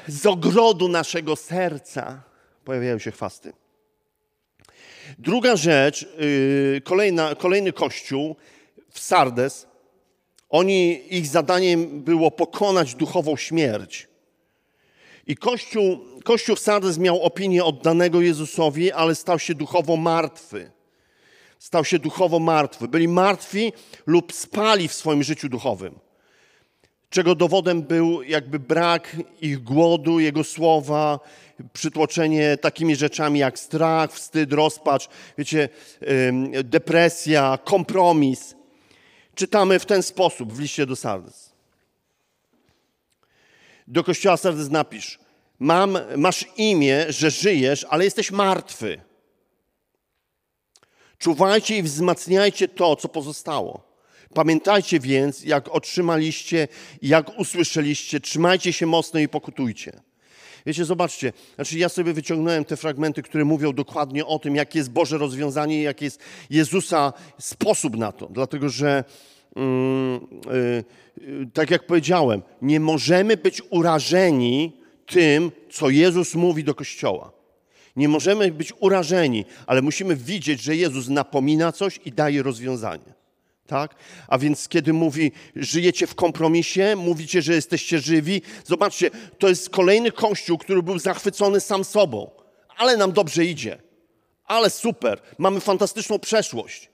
z 0.08 0.26
ogrodu 0.26 0.88
naszego 0.88 1.36
serca 1.36 2.24
pojawiają 2.66 3.00
się 3.00 3.12
chwasty. 3.12 3.54
Druga 5.20 5.56
rzecz, 5.56 6.04
y, 6.22 6.82
kolejna, 6.84 7.36
kolejny 7.36 7.74
kościół 7.74 8.36
w 8.90 9.00
Sardes, 9.00 9.68
oni, 10.50 11.02
ich 11.16 11.28
zadaniem 11.28 12.02
było 12.02 12.32
pokonać 12.32 12.96
duchową 12.96 13.38
śmierć. 13.38 14.08
I 15.28 15.36
kościół, 15.36 16.00
kościół 16.24 16.56
w 16.56 16.60
Sardes 16.60 16.98
miał 16.98 17.22
opinię 17.22 17.64
oddanego 17.64 18.22
Jezusowi, 18.22 18.92
ale 18.92 19.16
stał 19.16 19.40
się 19.40 19.56
duchowo 19.56 19.98
martwy 19.98 20.72
stał 21.62 21.86
się 21.86 22.00
duchowo 22.00 22.40
martwy. 22.40 22.88
Byli 22.88 23.08
martwi 23.08 23.74
lub 24.06 24.34
spali 24.34 24.88
w 24.88 24.94
swoim 24.94 25.24
życiu 25.24 25.50
duchowym. 25.50 26.00
Czego 27.10 27.36
dowodem 27.36 27.82
był 27.82 28.24
jakby 28.24 28.60
brak 28.60 29.16
ich 29.42 29.64
głodu, 29.64 30.20
jego 30.20 30.44
słowa, 30.44 31.20
przytłoczenie 31.74 32.58
takimi 32.58 32.96
rzeczami 32.96 33.40
jak 33.40 33.60
strach, 33.60 34.14
wstyd, 34.14 34.54
rozpacz, 34.54 35.10
wiecie, 35.38 35.70
depresja, 36.64 37.60
kompromis. 37.64 38.56
Czytamy 39.36 39.80
w 39.80 39.86
ten 39.86 40.04
sposób 40.04 40.54
w 40.54 40.60
liście 40.60 40.86
do 40.86 40.96
Sardes. 40.96 41.52
Do 43.88 44.04
kościoła 44.04 44.38
Sardes 44.38 44.70
napisz: 44.70 45.20
Mam, 45.60 45.98
masz 46.18 46.46
imię, 46.58 47.06
że 47.10 47.32
żyjesz, 47.32 47.86
ale 47.90 48.04
jesteś 48.04 48.32
martwy. 48.32 49.11
Czuwajcie 51.22 51.78
i 51.78 51.84
wzmacniajcie 51.84 52.68
to, 52.68 52.96
co 52.96 53.10
pozostało. 53.10 53.84
Pamiętajcie 54.34 55.00
więc, 55.00 55.44
jak 55.44 55.70
otrzymaliście, 55.70 56.68
jak 57.02 57.40
usłyszeliście, 57.40 58.20
trzymajcie 58.20 58.74
się 58.74 58.86
mocno 58.86 59.20
i 59.20 59.28
pokutujcie. 59.28 60.02
Wiecie, 60.66 60.86
zobaczcie, 60.86 61.34
znaczy 61.56 61.78
ja 61.78 61.90
sobie 61.90 62.14
wyciągnąłem 62.14 62.66
te 62.66 62.78
fragmenty, 62.78 63.24
które 63.24 63.46
mówią 63.46 63.74
dokładnie 63.74 64.26
o 64.26 64.40
tym, 64.40 64.56
jakie 64.56 64.80
jest 64.80 64.92
Boże 64.92 65.18
rozwiązanie 65.18 65.82
jaki 65.82 66.06
jest 66.06 66.20
Jezusa 66.50 67.14
sposób 67.40 67.98
na 67.98 68.12
to. 68.12 68.28
Dlatego, 68.28 68.70
że 68.70 69.04
yy, 69.56 69.64
yy, 71.18 71.48
tak 71.54 71.72
jak 71.72 71.86
powiedziałem, 71.86 72.42
nie 72.62 72.80
możemy 72.80 73.38
być 73.38 73.62
urażeni 73.70 74.78
tym, 75.06 75.52
co 75.72 75.90
Jezus 75.90 76.36
mówi 76.36 76.64
do 76.64 76.76
Kościoła. 76.76 77.41
Nie 77.96 78.08
możemy 78.08 78.52
być 78.52 78.74
urażeni, 78.80 79.46
ale 79.68 79.82
musimy 79.82 80.16
widzieć, 80.16 80.62
że 80.62 80.76
Jezus 80.76 81.08
napomina 81.08 81.72
coś 81.72 82.00
i 82.06 82.12
daje 82.12 82.44
rozwiązanie. 82.44 83.14
Tak? 83.68 83.96
A 84.28 84.38
więc 84.38 84.68
kiedy 84.68 84.94
mówi, 84.94 85.32
żyjecie 85.56 86.08
w 86.08 86.16
kompromisie, 86.16 86.96
mówicie, 86.96 87.42
że 87.42 87.54
jesteście 87.54 88.00
żywi, 88.00 88.42
zobaczcie, 88.66 89.10
to 89.40 89.50
jest 89.50 89.70
kolejny 89.70 90.12
kościół, 90.12 90.58
który 90.58 90.84
był 90.84 91.00
zachwycony 91.00 91.60
sam 91.60 91.84
sobą. 91.84 92.32
Ale 92.78 92.98
nam 92.98 93.12
dobrze 93.12 93.46
idzie. 93.46 93.78
Ale 94.46 94.70
super, 94.70 95.22
mamy 95.38 95.60
fantastyczną 95.60 96.20
przeszłość. 96.20 96.90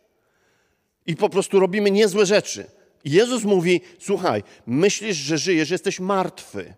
I 1.07 1.15
po 1.15 1.29
prostu 1.29 1.59
robimy 1.59 1.91
niezłe 1.91 2.25
rzeczy. 2.25 2.65
Jezus 3.05 3.43
mówi, 3.43 3.81
słuchaj, 3.99 4.43
myślisz, 4.67 5.17
że 5.17 5.37
żyjesz, 5.37 5.67
że 5.67 5.73
jesteś 5.73 5.99
martwy. 5.99 6.73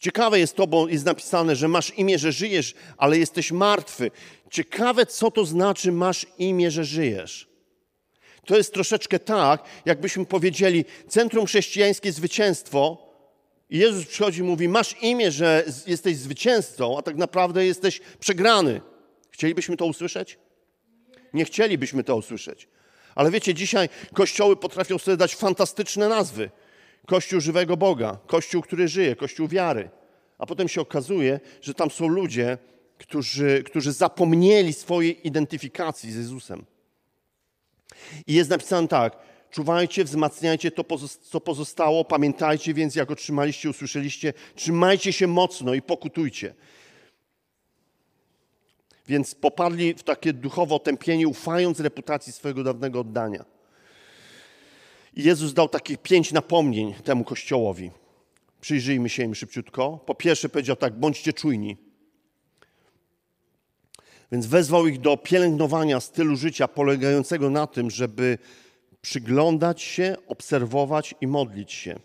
Ciekawe 0.00 0.38
jest 0.38 0.56
to, 0.56 0.66
bo 0.66 0.88
jest 0.88 1.04
napisane, 1.04 1.56
że 1.56 1.68
masz 1.68 1.98
imię, 1.98 2.18
że 2.18 2.32
żyjesz, 2.32 2.74
ale 2.96 3.18
jesteś 3.18 3.52
martwy. 3.52 4.10
Ciekawe, 4.50 5.06
co 5.06 5.30
to 5.30 5.44
znaczy 5.44 5.92
masz 5.92 6.26
imię, 6.38 6.70
że 6.70 6.84
żyjesz. 6.84 7.48
To 8.46 8.56
jest 8.56 8.74
troszeczkę 8.74 9.18
tak, 9.18 9.64
jakbyśmy 9.84 10.26
powiedzieli, 10.26 10.84
centrum 11.08 11.46
chrześcijańskie 11.46 12.12
zwycięstwo. 12.12 13.06
I 13.70 13.78
Jezus 13.78 14.06
przychodzi 14.06 14.40
i 14.40 14.42
mówi: 14.42 14.68
Masz 14.68 15.02
imię, 15.02 15.30
że 15.30 15.64
jesteś 15.86 16.16
zwycięzcą, 16.16 16.98
a 16.98 17.02
tak 17.02 17.16
naprawdę 17.16 17.66
jesteś 17.66 18.00
przegrany. 18.20 18.80
Chcielibyśmy 19.30 19.76
to 19.76 19.86
usłyszeć? 19.86 20.38
Nie 21.34 21.44
chcielibyśmy 21.44 22.04
to 22.04 22.16
usłyszeć. 22.16 22.68
Ale 23.14 23.30
wiecie, 23.30 23.54
dzisiaj 23.54 23.88
kościoły 24.14 24.56
potrafią 24.56 24.98
sobie 24.98 25.16
dać 25.16 25.36
fantastyczne 25.36 26.08
nazwy. 26.08 26.50
Kościół 27.06 27.40
żywego 27.40 27.76
Boga, 27.76 28.18
Kościół, 28.26 28.62
który 28.62 28.88
żyje, 28.88 29.16
Kościół 29.16 29.48
wiary. 29.48 29.90
A 30.38 30.46
potem 30.46 30.68
się 30.68 30.80
okazuje, 30.80 31.40
że 31.62 31.74
tam 31.74 31.90
są 31.90 32.08
ludzie, 32.08 32.58
którzy, 32.98 33.62
którzy 33.66 33.92
zapomnieli 33.92 34.72
swojej 34.72 35.26
identyfikacji 35.26 36.12
z 36.12 36.16
Jezusem. 36.16 36.64
I 38.26 38.34
jest 38.34 38.50
napisane 38.50 38.88
tak: 38.88 39.16
czuwajcie, 39.50 40.04
wzmacniajcie 40.04 40.70
to, 40.70 40.84
co 41.22 41.40
pozostało, 41.40 42.04
pamiętajcie 42.04 42.74
więc, 42.74 42.94
jak 42.94 43.10
otrzymaliście, 43.10 43.70
usłyszeliście, 43.70 44.32
trzymajcie 44.54 45.12
się 45.12 45.26
mocno 45.26 45.74
i 45.74 45.82
pokutujcie. 45.82 46.54
Więc 49.08 49.34
poparli 49.34 49.94
w 49.94 50.02
takie 50.02 50.32
duchowe 50.32 50.74
otępienie, 50.74 51.28
ufając 51.28 51.80
reputacji 51.80 52.32
swojego 52.32 52.64
dawnego 52.64 53.00
oddania. 53.00 53.55
Jezus 55.16 55.54
dał 55.54 55.68
takich 55.68 55.98
pięć 55.98 56.32
napomnień 56.32 56.94
temu 56.94 57.24
kościołowi. 57.24 57.90
Przyjrzyjmy 58.60 59.08
się 59.08 59.22
im 59.22 59.34
szybciutko. 59.34 59.98
Po 60.06 60.14
pierwsze 60.14 60.48
powiedział 60.48 60.76
tak, 60.76 60.98
bądźcie 60.98 61.32
czujni. 61.32 61.76
Więc 64.32 64.46
wezwał 64.46 64.86
ich 64.86 65.00
do 65.00 65.16
pielęgnowania 65.16 66.00
stylu 66.00 66.36
życia 66.36 66.68
polegającego 66.68 67.50
na 67.50 67.66
tym, 67.66 67.90
żeby 67.90 68.38
przyglądać 69.00 69.82
się, 69.82 70.16
obserwować 70.28 71.14
i 71.20 71.26
modlić 71.26 71.72
się. 71.72 71.98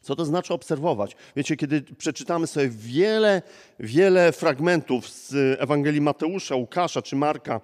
Co 0.00 0.16
to 0.16 0.24
znaczy 0.24 0.54
obserwować? 0.54 1.16
Wiecie, 1.36 1.56
kiedy 1.56 1.82
przeczytamy 1.82 2.46
sobie 2.46 2.68
wiele, 2.68 3.42
wiele 3.80 4.32
fragmentów 4.32 5.08
z 5.08 5.60
Ewangelii 5.60 6.00
Mateusza, 6.00 6.56
Łukasza 6.56 7.02
czy 7.02 7.16
Marka, 7.16 7.60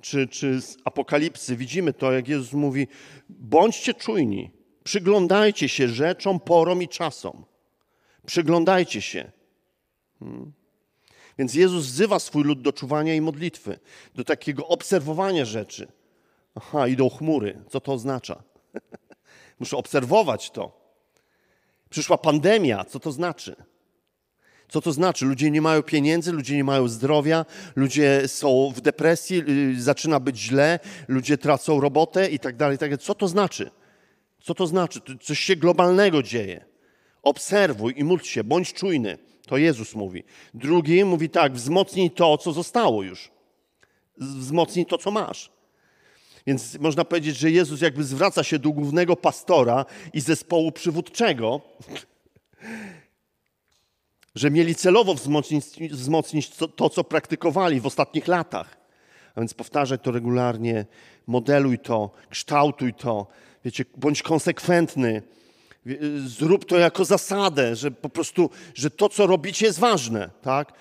czy, 0.00 0.28
czy 0.28 0.60
z 0.60 0.76
Apokalipsy 0.84 1.56
widzimy 1.56 1.92
to, 1.92 2.12
jak 2.12 2.28
Jezus 2.28 2.52
mówi: 2.52 2.88
bądźcie 3.28 3.94
czujni, 3.94 4.50
przyglądajcie 4.84 5.68
się 5.68 5.88
rzeczom, 5.88 6.40
porom 6.40 6.82
i 6.82 6.88
czasom. 6.88 7.44
Przyglądajcie 8.26 9.02
się. 9.02 9.30
Hmm. 10.18 10.52
Więc 11.38 11.54
Jezus 11.54 11.86
wzywa 11.86 12.18
swój 12.18 12.44
lud 12.44 12.62
do 12.62 12.72
czuwania 12.72 13.14
i 13.14 13.20
modlitwy, 13.20 13.78
do 14.14 14.24
takiego 14.24 14.68
obserwowania 14.68 15.44
rzeczy. 15.44 15.92
Aha, 16.54 16.88
idą 16.88 17.10
chmury. 17.10 17.64
Co 17.68 17.80
to 17.80 17.92
oznacza? 17.92 18.42
Muszę 19.60 19.76
obserwować 19.76 20.50
to. 20.50 20.80
Przyszła 21.90 22.18
pandemia. 22.18 22.84
Co 22.84 23.00
to 23.00 23.12
znaczy? 23.12 23.56
Co 24.70 24.80
to 24.80 24.92
znaczy? 24.92 25.24
Ludzie 25.26 25.50
nie 25.50 25.62
mają 25.62 25.82
pieniędzy, 25.82 26.32
ludzie 26.32 26.56
nie 26.56 26.64
mają 26.64 26.88
zdrowia, 26.88 27.46
ludzie 27.76 28.28
są 28.28 28.72
w 28.76 28.80
depresji, 28.80 29.42
y, 29.48 29.82
zaczyna 29.82 30.20
być 30.20 30.38
źle, 30.38 30.78
ludzie 31.08 31.38
tracą 31.38 31.80
robotę 31.80 32.30
i 32.30 32.38
tak 32.38 32.56
dalej. 32.56 32.78
Tak 32.78 33.02
Co 33.02 33.14
to 33.14 33.28
znaczy? 33.28 33.70
Co 34.42 34.54
to 34.54 34.66
znaczy? 34.66 35.00
Coś 35.20 35.38
się 35.38 35.56
globalnego 35.56 36.22
dzieje. 36.22 36.64
Obserwuj 37.22 37.94
i 37.96 38.04
módl 38.04 38.24
się, 38.24 38.44
bądź 38.44 38.72
czujny. 38.72 39.18
To 39.46 39.56
Jezus 39.56 39.94
mówi. 39.94 40.24
Drugi 40.54 41.04
mówi 41.04 41.30
tak, 41.30 41.52
wzmocnij 41.52 42.10
to, 42.10 42.38
co 42.38 42.52
zostało 42.52 43.02
już. 43.02 43.30
Wzmocnij 44.18 44.86
to, 44.86 44.98
co 44.98 45.10
masz. 45.10 45.50
Więc 46.46 46.78
można 46.78 47.04
powiedzieć, 47.04 47.36
że 47.36 47.50
Jezus 47.50 47.80
jakby 47.80 48.04
zwraca 48.04 48.44
się 48.44 48.58
do 48.58 48.70
głównego 48.70 49.16
pastora 49.16 49.84
i 50.12 50.20
zespołu 50.20 50.72
przywódczego, 50.72 51.60
że 54.34 54.50
mieli 54.50 54.74
celowo 54.74 55.14
wzmocnić, 55.14 55.64
wzmocnić 55.90 56.50
to, 56.50 56.68
to, 56.68 56.90
co 56.90 57.04
praktykowali 57.04 57.80
w 57.80 57.86
ostatnich 57.86 58.28
latach. 58.28 58.76
A 59.34 59.40
więc 59.40 59.54
powtarzaj 59.54 59.98
to 59.98 60.10
regularnie, 60.10 60.86
modeluj 61.26 61.78
to, 61.78 62.10
kształtuj 62.30 62.94
to, 62.94 63.26
wiecie, 63.64 63.84
bądź 63.96 64.22
konsekwentny. 64.22 65.22
Zrób 66.26 66.64
to 66.64 66.78
jako 66.78 67.04
zasadę, 67.04 67.76
że 67.76 67.90
po 67.90 68.08
prostu, 68.08 68.50
że 68.74 68.90
to, 68.90 69.08
co 69.08 69.26
robicie, 69.26 69.66
jest 69.66 69.78
ważne, 69.78 70.30
tak? 70.42 70.72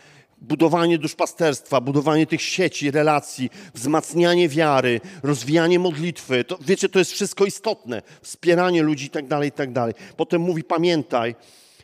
Budowanie 0.41 0.97
duszpasterstwa, 0.97 1.81
budowanie 1.81 2.27
tych 2.27 2.41
sieci, 2.41 2.91
relacji, 2.91 3.49
wzmacnianie 3.73 4.49
wiary, 4.49 5.01
rozwijanie 5.23 5.79
modlitwy. 5.79 6.43
To, 6.43 6.57
wiecie, 6.62 6.89
to 6.89 6.99
jest 6.99 7.12
wszystko 7.12 7.45
istotne. 7.45 8.01
Wspieranie 8.21 8.83
ludzi 8.83 9.05
i 9.05 9.09
tak 9.09 9.27
dalej, 9.27 9.49
i 9.49 9.51
tak 9.51 9.71
dalej. 9.71 9.93
Potem 10.17 10.41
mówi, 10.41 10.63
pamiętaj, 10.63 11.35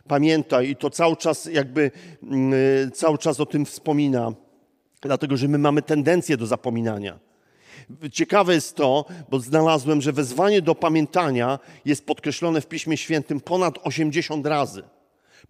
pamiętaj 0.07 0.69
i 0.69 0.75
to 0.75 0.89
cały 0.89 1.15
czas 1.15 1.45
jakby, 1.45 1.91
mm, 2.23 2.91
cały 2.91 3.17
czas 3.17 3.39
o 3.39 3.45
tym 3.45 3.65
wspomina, 3.65 4.31
dlatego, 5.01 5.37
że 5.37 5.47
my 5.47 5.57
mamy 5.57 5.81
tendencję 5.81 6.37
do 6.37 6.45
zapominania. 6.45 7.19
Ciekawe 8.11 8.53
jest 8.53 8.75
to, 8.75 9.05
bo 9.29 9.39
znalazłem, 9.39 10.01
że 10.01 10.11
wezwanie 10.11 10.61
do 10.61 10.75
pamiętania 10.75 11.59
jest 11.85 12.05
podkreślone 12.05 12.61
w 12.61 12.67
Piśmie 12.67 12.97
Świętym 12.97 13.39
ponad 13.41 13.79
80 13.83 14.45
razy. 14.45 14.83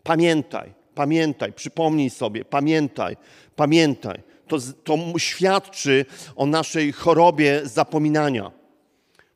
Pamiętaj, 0.03 0.73
pamiętaj, 0.95 1.53
przypomnij 1.53 2.09
sobie, 2.09 2.45
pamiętaj, 2.45 3.17
pamiętaj. 3.55 4.23
To, 4.47 4.57
to 4.83 4.97
świadczy 5.17 6.05
o 6.35 6.45
naszej 6.45 6.91
chorobie 6.91 7.61
zapominania. 7.63 8.51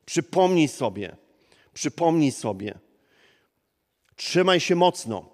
Przypomnij 0.06 0.68
sobie, 0.68 1.16
przypomnij 1.74 2.32
sobie. 2.32 2.78
Trzymaj 4.20 4.60
się 4.60 4.76
mocno. 4.76 5.28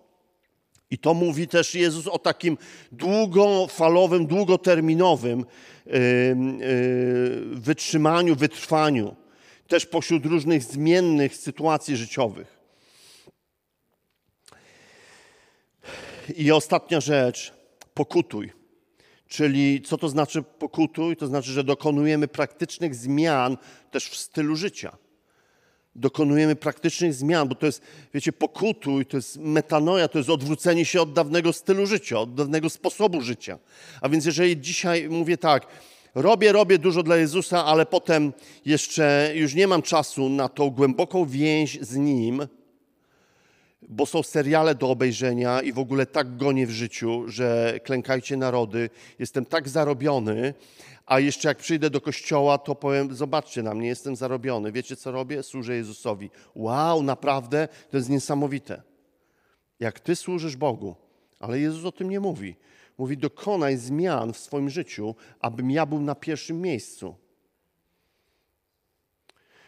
I 0.90 0.98
to 0.98 1.14
mówi 1.14 1.48
też 1.48 1.74
Jezus 1.74 2.06
o 2.06 2.18
takim 2.18 2.58
długofalowym, 2.92 4.26
długoterminowym 4.26 5.44
wytrzymaniu, 7.52 8.36
wytrwaniu, 8.36 9.16
też 9.68 9.86
pośród 9.86 10.26
różnych 10.26 10.62
zmiennych 10.62 11.36
sytuacji 11.36 11.96
życiowych. 11.96 12.58
I 16.36 16.52
ostatnia 16.52 17.00
rzecz, 17.00 17.54
pokutuj. 17.94 18.52
Czyli 19.28 19.82
co 19.82 19.98
to 19.98 20.08
znaczy 20.08 20.42
pokutuj? 20.42 21.16
To 21.16 21.26
znaczy, 21.26 21.50
że 21.50 21.64
dokonujemy 21.64 22.28
praktycznych 22.28 22.94
zmian 22.94 23.56
też 23.90 24.08
w 24.08 24.16
stylu 24.16 24.56
życia 24.56 24.96
dokonujemy 25.96 26.56
praktycznych 26.56 27.14
zmian, 27.14 27.48
bo 27.48 27.54
to 27.54 27.66
jest, 27.66 27.82
wiecie, 28.14 28.32
pokutuj, 28.32 29.06
to 29.06 29.16
jest 29.16 29.36
metanoja, 29.36 30.08
to 30.08 30.18
jest 30.18 30.30
odwrócenie 30.30 30.84
się 30.84 31.00
od 31.00 31.12
dawnego 31.12 31.52
stylu 31.52 31.86
życia, 31.86 32.20
od 32.20 32.34
dawnego 32.34 32.70
sposobu 32.70 33.20
życia. 33.20 33.58
A 34.00 34.08
więc 34.08 34.24
jeżeli 34.24 34.60
dzisiaj 34.60 35.08
mówię 35.08 35.36
tak, 35.36 35.66
robię, 36.14 36.52
robię 36.52 36.78
dużo 36.78 37.02
dla 37.02 37.16
Jezusa, 37.16 37.64
ale 37.64 37.86
potem 37.86 38.32
jeszcze 38.64 39.32
już 39.34 39.54
nie 39.54 39.66
mam 39.66 39.82
czasu 39.82 40.28
na 40.28 40.48
tą 40.48 40.70
głęboką 40.70 41.26
więź 41.26 41.78
z 41.80 41.96
Nim, 41.96 42.46
bo 43.88 44.06
są 44.06 44.22
seriale 44.22 44.74
do 44.74 44.90
obejrzenia 44.90 45.60
i 45.60 45.72
w 45.72 45.78
ogóle 45.78 46.06
tak 46.06 46.36
gonię 46.36 46.66
w 46.66 46.70
życiu, 46.70 47.24
że 47.26 47.80
klękajcie 47.84 48.36
narody, 48.36 48.90
jestem 49.18 49.46
tak 49.46 49.68
zarobiony, 49.68 50.54
a 51.06 51.20
jeszcze 51.20 51.48
jak 51.48 51.58
przyjdę 51.58 51.90
do 51.90 52.00
kościoła, 52.00 52.58
to 52.58 52.74
powiem, 52.74 53.14
zobaczcie 53.14 53.62
na 53.62 53.74
mnie, 53.74 53.88
jestem 53.88 54.16
zarobiony. 54.16 54.72
Wiecie, 54.72 54.96
co 54.96 55.12
robię? 55.12 55.42
Służę 55.42 55.76
Jezusowi. 55.76 56.30
Wow, 56.54 57.02
naprawdę? 57.02 57.68
To 57.90 57.96
jest 57.96 58.08
niesamowite. 58.08 58.82
Jak 59.80 60.00
ty 60.00 60.16
służysz 60.16 60.56
Bogu, 60.56 60.94
ale 61.40 61.60
Jezus 61.60 61.84
o 61.84 61.92
tym 61.92 62.10
nie 62.10 62.20
mówi. 62.20 62.56
Mówi, 62.98 63.16
dokonaj 63.16 63.76
zmian 63.76 64.32
w 64.32 64.38
swoim 64.38 64.70
życiu, 64.70 65.14
abym 65.40 65.70
ja 65.70 65.86
był 65.86 66.00
na 66.00 66.14
pierwszym 66.14 66.60
miejscu. 66.60 67.14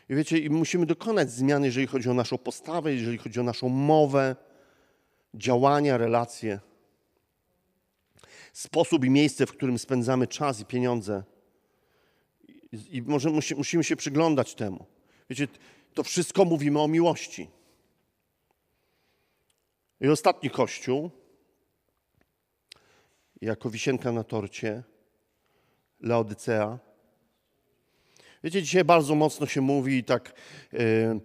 I 0.09 0.15
wiecie, 0.15 0.39
i 0.39 0.51
musimy 0.51 0.87
dokonać 0.87 1.31
zmian, 1.31 1.65
jeżeli 1.65 1.87
chodzi 1.87 2.11
o 2.11 2.15
naszą 2.15 2.39
postawę, 2.39 2.95
jeżeli 2.95 3.19
chodzi 3.19 3.41
o 3.41 3.43
naszą 3.43 3.69
mowę, 3.69 4.37
działania, 5.35 5.97
relacje 5.97 6.61
sposób 8.59 9.05
i 9.05 9.11
miejsce, 9.11 9.47
w 9.47 9.53
którym 9.53 9.79
spędzamy 9.79 10.27
czas 10.27 10.61
i 10.61 10.65
pieniądze. 10.65 11.23
I 12.73 13.03
może 13.03 13.31
musi, 13.31 13.55
musimy 13.55 13.85
się 13.85 13.97
przyglądać 13.97 14.55
temu. 14.55 14.87
Wiecie, 15.31 15.49
to 15.95 16.03
wszystko 16.03 16.45
mówimy 16.45 16.81
o 16.81 16.89
miłości. 16.89 17.51
I 20.01 20.09
ostatni 20.09 20.51
kościół, 20.51 21.11
jako 23.41 23.71
wisienka 23.71 24.13
na 24.13 24.25
torcie, 24.25 24.83
Laodycea. 26.01 26.79
Wiecie, 28.45 28.63
dzisiaj 28.63 28.85
bardzo 28.85 29.15
mocno 29.15 29.47
się 29.47 29.61
mówi 29.61 29.97
i 29.97 30.05
tak 30.05 30.33
yy, 30.73 31.21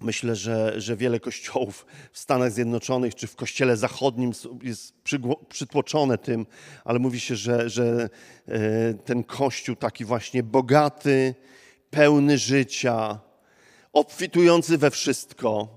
Myślę, 0.00 0.36
że, 0.36 0.80
że 0.80 0.96
wiele 0.96 1.20
kościołów 1.20 1.86
w 2.12 2.18
Stanach 2.18 2.52
Zjednoczonych 2.52 3.14
czy 3.14 3.26
w 3.26 3.36
kościele 3.36 3.76
zachodnim 3.76 4.32
jest 4.62 4.94
przytłoczone 5.48 6.18
tym, 6.18 6.46
ale 6.84 6.98
mówi 6.98 7.20
się, 7.20 7.36
że, 7.36 7.70
że 7.70 8.08
e, 8.48 8.94
ten 8.94 9.24
kościół 9.24 9.76
taki 9.76 10.04
właśnie 10.04 10.42
bogaty, 10.42 11.34
pełny 11.90 12.38
życia, 12.38 13.20
obfitujący 13.92 14.78
we 14.78 14.90
wszystko. 14.90 15.68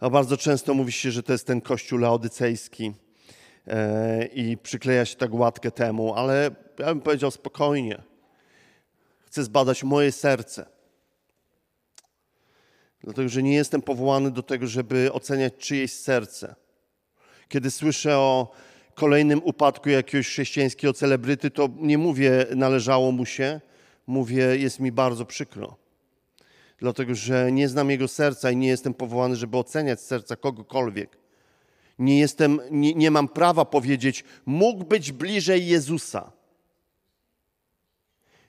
A 0.00 0.10
bardzo 0.10 0.36
często 0.36 0.74
mówi 0.74 0.92
się, 0.92 1.10
że 1.10 1.22
to 1.22 1.32
jest 1.32 1.46
ten 1.46 1.60
kościół 1.60 1.98
laodycejski 1.98 2.92
e, 3.66 4.26
i 4.26 4.56
przykleja 4.56 5.04
się 5.04 5.16
tak 5.16 5.34
łatkę 5.34 5.70
temu, 5.70 6.14
ale 6.14 6.50
ja 6.78 6.86
bym 6.86 7.00
powiedział 7.00 7.30
spokojnie. 7.30 8.09
Chcę 9.30 9.44
zbadać 9.44 9.84
moje 9.84 10.12
serce 10.12 10.66
Dlatego, 13.04 13.28
że 13.28 13.42
nie 13.42 13.54
jestem 13.54 13.82
powołany 13.82 14.30
do 14.30 14.42
tego, 14.42 14.66
żeby 14.66 15.12
oceniać 15.12 15.54
czyjeś 15.58 15.92
serce. 15.92 16.54
Kiedy 17.48 17.70
słyszę 17.70 18.18
o 18.18 18.52
kolejnym 18.94 19.40
upadku 19.44 19.88
jakiegoś 19.88 20.28
chrześcijańskiego 20.28 20.92
celebryty, 20.92 21.50
to 21.50 21.68
nie 21.76 21.98
mówię 21.98 22.46
należało 22.56 23.12
mu 23.12 23.26
się, 23.26 23.60
mówię 24.06 24.56
jest 24.56 24.80
mi 24.80 24.92
bardzo 24.92 25.26
przykro. 25.26 25.76
Dlatego, 26.78 27.14
że 27.14 27.52
nie 27.52 27.68
znam 27.68 27.90
jego 27.90 28.08
serca 28.08 28.50
i 28.50 28.56
nie 28.56 28.68
jestem 28.68 28.94
powołany, 28.94 29.36
żeby 29.36 29.56
oceniać 29.56 30.00
serca 30.00 30.36
kogokolwiek. 30.36 31.18
Nie, 31.98 32.18
jestem, 32.18 32.60
nie, 32.70 32.94
nie 32.94 33.10
mam 33.10 33.28
prawa 33.28 33.64
powiedzieć, 33.64 34.24
mógł 34.46 34.84
być 34.84 35.12
bliżej 35.12 35.66
Jezusa. 35.66 36.32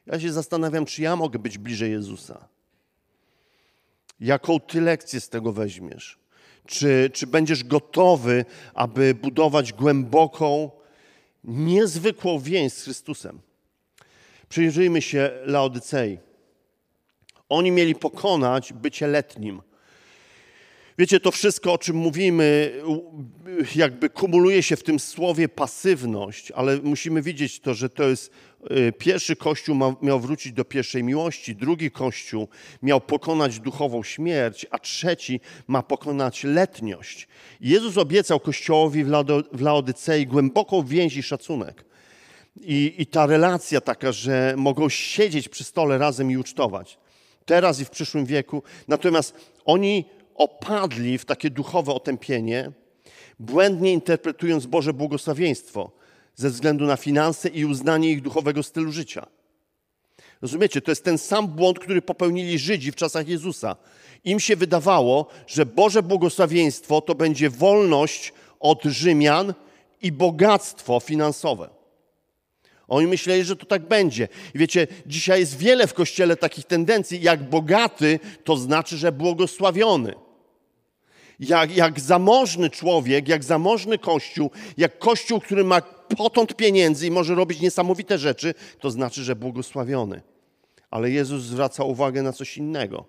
Ja 0.06 0.20
się 0.20 0.32
zastanawiam, 0.32 0.86
czy 0.86 1.02
ja 1.02 1.16
mogę 1.16 1.40
być 1.40 1.58
bliżej 1.58 1.92
Jezusa. 1.92 2.48
Jaką 4.20 4.60
ty 4.60 4.82
lekcję 4.82 5.20
z 5.22 5.30
tego 5.30 5.52
weźmiesz? 5.52 6.20
Czy, 6.66 7.10
czy 7.14 7.28
będziesz 7.28 7.64
gotowy, 7.64 8.46
aby 8.74 9.14
budować 9.14 9.74
głęboką, 9.74 10.72
niezwykłą 11.44 12.40
więź 12.40 12.74
z 12.74 12.84
Chrystusem? 12.84 13.40
Przyjrzyjmy 14.50 15.02
się 15.02 15.32
Laodycei. 15.46 16.18
Oni 17.50 17.72
mieli 17.72 17.96
pokonać 17.96 18.74
bycie 18.74 19.08
letnim. 19.08 19.62
Wiecie, 20.98 21.20
to 21.20 21.32
wszystko, 21.32 21.74
o 21.74 21.78
czym 21.78 21.96
mówimy, 21.96 22.72
jakby 23.76 24.10
kumuluje 24.10 24.64
się 24.64 24.76
w 24.76 24.84
tym 24.84 25.00
słowie 25.00 25.50
pasywność, 25.50 26.52
ale 26.52 26.78
musimy 26.78 27.22
widzieć 27.22 27.60
to, 27.60 27.74
że 27.74 27.90
to 27.90 28.04
jest 28.04 28.32
y, 28.72 28.94
pierwszy 28.98 29.36
Kościół 29.36 29.76
miał 30.02 30.20
wrócić 30.20 30.54
do 30.54 30.66
pierwszej 30.66 31.04
miłości, 31.04 31.56
drugi 31.56 31.92
Kościół 31.92 32.48
miał 32.82 33.02
pokonać 33.02 33.60
duchową 33.60 34.04
śmierć, 34.04 34.66
a 34.72 34.80
trzeci 34.80 35.40
ma 35.68 35.84
pokonać 35.84 36.44
letniość. 36.44 37.28
Jezus 37.62 37.98
obiecał 37.98 38.40
Kościołowi 38.40 39.04
w 39.54 39.62
Laodycei 39.62 40.28
głęboką 40.28 40.84
więź 40.84 41.18
i 41.18 41.24
szacunek. 41.24 41.86
I, 42.62 42.94
I 42.98 43.06
ta 43.06 43.26
relacja 43.26 43.82
taka, 43.82 44.12
że 44.12 44.54
mogą 44.58 44.90
siedzieć 44.90 45.50
przy 45.50 45.64
stole 45.64 45.98
razem 45.98 46.32
i 46.32 46.38
ucztować. 46.38 46.98
Teraz 47.46 47.80
i 47.80 47.86
w 47.86 47.90
przyszłym 47.90 48.26
wieku. 48.26 48.64
Natomiast 48.88 49.36
oni 49.66 50.06
opadli 50.42 51.18
w 51.18 51.26
takie 51.26 51.50
duchowe 51.50 51.94
otępienie, 51.94 52.72
błędnie 53.40 53.94
interpretując 53.94 54.66
Boże 54.66 54.94
błogosławieństwo 54.94 55.92
ze 56.36 56.50
względu 56.50 56.86
na 56.86 56.98
finanse 56.98 57.50
i 57.50 57.66
uznanie 57.66 58.10
ich 58.10 58.22
duchowego 58.22 58.64
stylu 58.64 58.92
życia. 58.92 59.28
Rozumiecie, 60.42 60.82
to 60.82 60.92
jest 60.92 61.04
ten 61.04 61.18
sam 61.18 61.48
błąd, 61.48 61.80
który 61.80 62.02
popełnili 62.02 62.60
Żydzi 62.60 62.92
w 62.92 62.96
czasach 62.96 63.28
Jezusa. 63.28 63.76
Im 64.24 64.40
się 64.40 64.56
wydawało, 64.56 65.28
że 65.48 65.66
Boże 65.66 66.04
błogosławieństwo 66.04 67.02
to 67.02 67.16
będzie 67.16 67.50
wolność 67.50 68.34
od 68.60 68.84
Rzymian 68.84 69.54
i 70.02 70.12
bogactwo 70.12 71.00
finansowe. 71.00 71.70
Oni 72.88 73.08
myśleli, 73.08 73.44
że 73.44 73.56
to 73.56 73.66
tak 73.66 73.88
będzie. 73.88 74.28
I 74.56 74.58
wiecie, 74.58 74.88
dzisiaj 75.06 75.40
jest 75.40 75.58
wiele 75.58 75.88
w 75.88 75.94
kościele 75.94 76.38
takich 76.38 76.66
tendencji. 76.66 77.22
Jak 77.22 77.50
bogaty, 77.50 78.20
to 78.44 78.58
znaczy, 78.58 78.98
że 78.98 79.12
błogosławiony. 79.12 80.14
Jak, 81.42 81.76
jak 81.76 82.00
zamożny 82.00 82.70
człowiek, 82.70 83.28
jak 83.28 83.44
zamożny 83.44 83.98
kościół, 83.98 84.52
jak 84.78 85.00
kościół, 85.00 85.40
który 85.40 85.64
ma 85.64 85.82
potąd 86.18 86.56
pieniędzy 86.56 87.08
i 87.08 87.12
może 87.12 87.36
robić 87.36 87.62
niesamowite 87.62 88.18
rzeczy, 88.18 88.54
to 88.80 88.92
znaczy, 88.92 89.24
że 89.24 89.36
błogosławiony. 89.36 90.22
Ale 90.92 91.12
Jezus 91.12 91.44
zwraca 91.44 91.84
uwagę 91.84 92.24
na 92.24 92.34
coś 92.34 92.58
innego. 92.58 93.06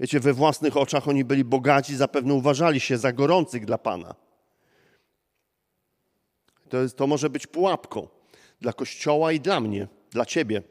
Wiecie, 0.00 0.20
we 0.20 0.32
własnych 0.32 0.76
oczach 0.76 1.08
oni 1.08 1.24
byli 1.24 1.44
bogaci, 1.44 1.96
zapewne 1.96 2.34
uważali 2.34 2.80
się 2.80 2.98
za 2.98 3.12
gorących 3.12 3.64
dla 3.64 3.78
Pana. 3.78 4.14
To, 6.68 6.82
jest, 6.82 6.96
to 6.96 7.06
może 7.06 7.30
być 7.30 7.46
pułapką 7.46 8.08
dla 8.60 8.72
Kościoła 8.72 9.32
i 9.32 9.40
dla 9.40 9.60
mnie, 9.60 9.88
dla 10.10 10.26
Ciebie. 10.26 10.62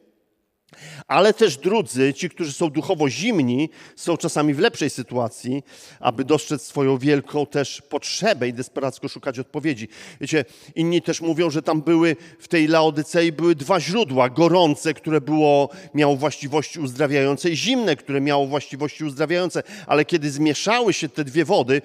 Ale 1.07 1.33
też 1.33 1.57
drudzy, 1.57 2.13
ci, 2.13 2.29
którzy 2.29 2.53
są 2.53 2.69
duchowo 2.69 3.09
zimni, 3.09 3.69
są 3.95 4.17
czasami 4.17 4.53
w 4.53 4.59
lepszej 4.59 4.89
sytuacji, 4.89 5.63
aby 5.99 6.25
dostrzec 6.25 6.61
swoją 6.61 6.97
wielką 6.97 7.45
też 7.45 7.81
potrzebę 7.81 8.47
i 8.47 8.53
desperacko 8.53 9.07
szukać 9.07 9.39
odpowiedzi. 9.39 9.87
Wiecie, 10.21 10.45
inni 10.75 11.01
też 11.01 11.21
mówią, 11.21 11.49
że 11.49 11.61
tam 11.61 11.81
były 11.81 12.15
w 12.39 12.47
tej 12.47 12.67
Laodycei 12.67 13.31
były 13.31 13.55
dwa 13.55 13.79
źródła, 13.79 14.29
gorące, 14.29 14.93
które 14.93 15.21
było, 15.21 15.69
miało 15.93 16.15
właściwości 16.15 16.79
uzdrawiające 16.79 17.49
i 17.49 17.55
zimne, 17.57 17.95
które 17.95 18.21
miało 18.21 18.47
właściwości 18.47 19.03
uzdrawiające, 19.03 19.63
ale 19.87 20.05
kiedy 20.05 20.31
zmieszały 20.31 20.93
się 20.93 21.09
te 21.09 21.23
dwie 21.23 21.45
wody, 21.45 21.81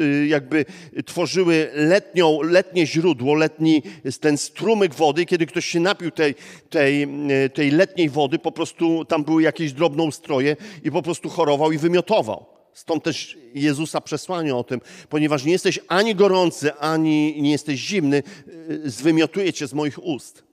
y, 0.00 0.26
jakby 0.26 0.64
tworzyły 1.06 1.70
letnią, 1.74 2.42
letnie 2.42 2.86
źródło, 2.86 3.34
letni 3.34 3.82
ten 4.20 4.38
strumyk 4.38 4.94
wody, 4.94 5.26
kiedy 5.26 5.46
ktoś 5.46 5.66
się 5.66 5.80
napił 5.80 6.10
tej, 6.10 6.34
tej, 6.70 7.02
y, 7.44 7.50
tej 7.50 7.70
letniej 7.70 7.83
letniej 7.84 8.08
wody 8.10 8.38
po 8.38 8.52
prostu 8.52 9.04
tam 9.04 9.24
były 9.24 9.42
jakieś 9.42 9.72
drobnoustroje 9.72 10.56
i 10.84 10.90
po 10.90 11.02
prostu 11.02 11.28
chorował 11.28 11.72
i 11.72 11.78
wymiotował. 11.78 12.46
Stąd 12.72 13.04
też 13.04 13.38
Jezusa 13.54 14.00
przesłanie 14.00 14.56
o 14.56 14.64
tym, 14.64 14.80
ponieważ 15.08 15.44
nie 15.44 15.52
jesteś 15.52 15.80
ani 15.88 16.14
gorący, 16.14 16.74
ani 16.74 17.42
nie 17.42 17.50
jesteś 17.50 17.80
zimny, 17.80 18.22
y, 18.70 18.90
zwymiotuję 18.90 19.52
cię 19.52 19.66
z 19.66 19.74
moich 19.74 20.04
ust. 20.04 20.44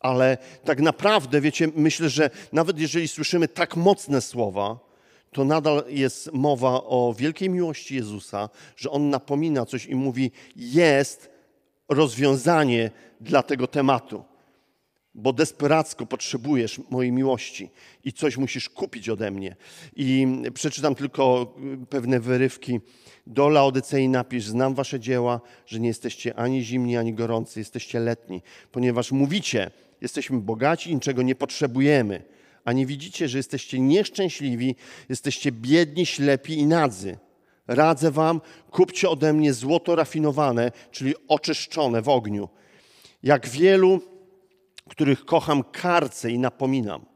Ale 0.00 0.38
tak 0.64 0.80
naprawdę, 0.80 1.40
wiecie, 1.40 1.68
myślę, 1.74 2.08
że 2.08 2.30
nawet 2.52 2.78
jeżeli 2.78 3.08
słyszymy 3.08 3.48
tak 3.48 3.76
mocne 3.76 4.20
słowa, 4.20 4.78
to 5.32 5.44
nadal 5.44 5.84
jest 5.88 6.32
mowa 6.32 6.72
o 6.84 7.14
wielkiej 7.18 7.50
miłości 7.50 7.94
Jezusa, 7.94 8.48
że 8.76 8.90
On 8.90 9.10
napomina 9.10 9.66
coś 9.66 9.86
i 9.86 9.94
mówi: 9.94 10.30
Jest 10.56 11.30
rozwiązanie 11.88 12.90
dla 13.20 13.42
tego 13.42 13.66
tematu 13.66 14.35
bo 15.16 15.32
desperacko 15.32 16.06
potrzebujesz 16.06 16.80
mojej 16.90 17.12
miłości 17.12 17.70
i 18.04 18.12
coś 18.12 18.36
musisz 18.36 18.68
kupić 18.68 19.08
ode 19.08 19.30
mnie. 19.30 19.56
I 19.96 20.26
przeczytam 20.54 20.94
tylko 20.94 21.54
y, 21.82 21.86
pewne 21.86 22.20
wyrywki. 22.20 22.80
Do 23.26 23.48
Laodycei 23.48 24.08
napisz, 24.08 24.44
znam 24.44 24.74
wasze 24.74 25.00
dzieła, 25.00 25.40
że 25.66 25.80
nie 25.80 25.88
jesteście 25.88 26.34
ani 26.34 26.62
zimni, 26.62 26.96
ani 26.96 27.14
gorący, 27.14 27.60
jesteście 27.60 28.00
letni, 28.00 28.42
ponieważ 28.72 29.12
mówicie, 29.12 29.70
jesteśmy 30.00 30.38
bogaci, 30.38 30.94
niczego 30.94 31.22
nie 31.22 31.34
potrzebujemy, 31.34 32.22
a 32.64 32.72
nie 32.72 32.86
widzicie, 32.86 33.28
że 33.28 33.38
jesteście 33.38 33.80
nieszczęśliwi, 33.80 34.76
jesteście 35.08 35.52
biedni, 35.52 36.06
ślepi 36.06 36.58
i 36.58 36.66
nadzy. 36.66 37.18
Radzę 37.66 38.10
wam, 38.10 38.40
kupcie 38.70 39.10
ode 39.10 39.32
mnie 39.32 39.52
złoto 39.52 39.96
rafinowane, 39.96 40.72
czyli 40.90 41.14
oczyszczone 41.28 42.02
w 42.02 42.08
ogniu. 42.08 42.48
Jak 43.22 43.48
wielu 43.48 44.00
których 44.88 45.24
kocham, 45.24 45.64
karcę 45.72 46.30
i 46.30 46.38
napominam. 46.38 47.06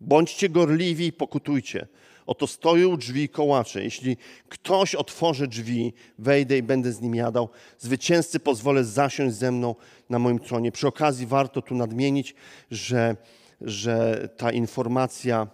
Bądźcie 0.00 0.48
gorliwi 0.48 1.06
i 1.06 1.12
pokutujcie. 1.12 1.86
Oto 2.26 2.46
stoją 2.46 2.88
u 2.88 2.96
drzwi 2.96 3.28
i. 3.28 3.82
Jeśli 3.82 4.16
ktoś 4.48 4.94
otworzy 4.94 5.48
drzwi, 5.48 5.92
wejdę 6.18 6.58
i 6.58 6.62
będę 6.62 6.92
z 6.92 7.00
nim 7.00 7.14
jadał. 7.14 7.48
Zwycięzcy 7.78 8.40
pozwolę 8.40 8.84
zasiąść 8.84 9.36
ze 9.36 9.52
mną 9.52 9.74
na 10.10 10.18
moim 10.18 10.38
tronie. 10.38 10.72
Przy 10.72 10.86
okazji 10.86 11.26
warto 11.26 11.62
tu 11.62 11.74
nadmienić, 11.74 12.34
że, 12.70 13.16
że 13.60 14.28
ta 14.36 14.52
informacja 14.52 15.46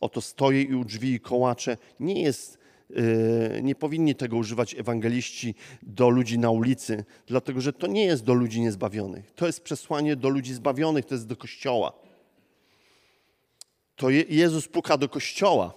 oto 0.00 0.20
stoję 0.20 0.62
i 0.62 0.74
u 0.74 0.84
drzwi 0.84 1.12
i 1.12 1.20
nie 2.00 2.22
jest 2.22 2.58
nie 3.62 3.74
powinni 3.74 4.14
tego 4.14 4.36
używać 4.36 4.74
ewangeliści 4.74 5.54
do 5.82 6.08
ludzi 6.08 6.38
na 6.38 6.50
ulicy, 6.50 7.04
dlatego 7.26 7.60
że 7.60 7.72
to 7.72 7.86
nie 7.86 8.04
jest 8.04 8.24
do 8.24 8.34
ludzi 8.34 8.60
niezbawionych. 8.60 9.32
To 9.32 9.46
jest 9.46 9.60
przesłanie 9.60 10.16
do 10.16 10.28
ludzi 10.28 10.54
zbawionych, 10.54 11.04
to 11.04 11.14
jest 11.14 11.26
do 11.26 11.36
kościoła. 11.36 11.92
To 13.96 14.10
Jezus 14.10 14.68
puka 14.68 14.96
do 14.96 15.08
kościoła. 15.08 15.74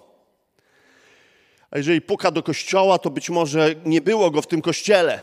A 1.71 1.77
jeżeli 1.77 2.01
puka 2.01 2.31
do 2.31 2.43
kościoła, 2.43 2.99
to 2.99 3.09
być 3.09 3.29
może 3.29 3.75
nie 3.85 4.01
było 4.01 4.31
go 4.31 4.41
w 4.41 4.47
tym 4.47 4.61
kościele. 4.61 5.21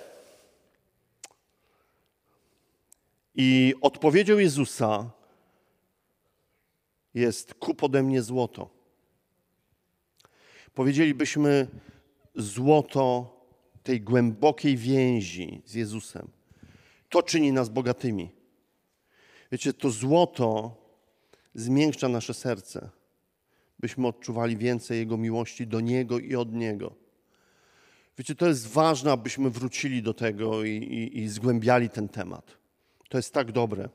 I 3.34 3.74
odpowiedzią 3.80 4.38
Jezusa 4.38 5.10
jest 7.14 7.54
kup 7.54 7.82
ode 7.82 8.02
mnie 8.02 8.22
złoto 8.22 8.75
powiedzielibyśmy, 10.76 11.66
złoto 12.34 13.30
tej 13.82 14.00
głębokiej 14.00 14.76
więzi 14.76 15.62
z 15.64 15.74
Jezusem. 15.74 16.28
To 17.08 17.22
czyni 17.22 17.52
nas 17.52 17.68
bogatymi. 17.68 18.30
Wiecie, 19.52 19.72
to 19.72 19.90
złoto 19.90 20.76
zmiękcza 21.54 22.08
nasze 22.08 22.34
serce, 22.34 22.90
byśmy 23.78 24.06
odczuwali 24.06 24.56
więcej 24.56 24.98
Jego 24.98 25.16
miłości 25.16 25.66
do 25.66 25.80
Niego 25.80 26.18
i 26.18 26.34
od 26.34 26.52
Niego. 26.52 26.94
Wiecie, 28.18 28.34
to 28.34 28.46
jest 28.48 28.66
ważne, 28.66 29.12
abyśmy 29.12 29.50
wrócili 29.50 30.02
do 30.02 30.14
tego 30.14 30.64
i, 30.64 30.70
i, 30.70 31.18
i 31.18 31.28
zgłębiali 31.28 31.90
ten 31.90 32.08
temat. 32.08 32.56
To 33.08 33.18
jest 33.18 33.34
tak 33.34 33.52
dobre. 33.52 33.88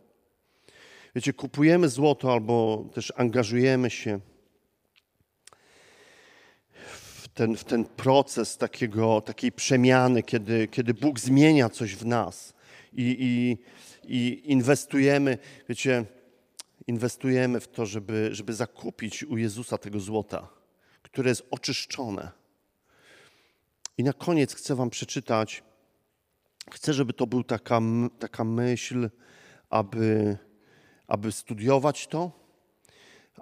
Wiecie, 1.16 1.34
kupujemy 1.34 1.90
złoto 1.90 2.34
albo 2.34 2.86
też 2.94 3.14
angażujemy 3.16 3.90
się 3.90 4.20
ten, 7.34 7.58
w 7.58 7.64
ten 7.64 7.86
proces 7.86 8.58
takiego, 8.58 9.22
takiej 9.22 9.52
przemiany, 9.52 10.24
kiedy, 10.24 10.68
kiedy 10.68 10.94
Bóg 10.94 11.20
zmienia 11.20 11.70
coś 11.70 11.96
w 11.96 12.06
nas 12.06 12.54
i, 12.94 13.18
i, 13.20 13.58
i 14.18 14.52
inwestujemy, 14.52 15.38
wiecie, 15.70 16.06
inwestujemy 16.88 17.60
w 17.60 17.68
to, 17.68 17.86
żeby, 17.86 18.30
żeby 18.32 18.54
zakupić 18.54 19.24
u 19.24 19.38
Jezusa 19.38 19.78
tego 19.78 20.00
złota, 20.00 20.48
które 21.02 21.30
jest 21.30 21.48
oczyszczone. 21.52 22.32
I 23.98 24.04
na 24.04 24.14
koniec 24.14 24.56
chcę 24.56 24.76
Wam 24.76 24.90
przeczytać, 24.90 25.64
chcę, 26.72 26.94
żeby 26.94 27.14
to 27.14 27.28
był 27.28 27.44
taka, 27.44 27.82
taka 28.20 28.44
myśl, 28.44 29.10
aby, 29.70 30.38
aby 31.08 31.32
studiować 31.32 32.08
to, 32.08 32.42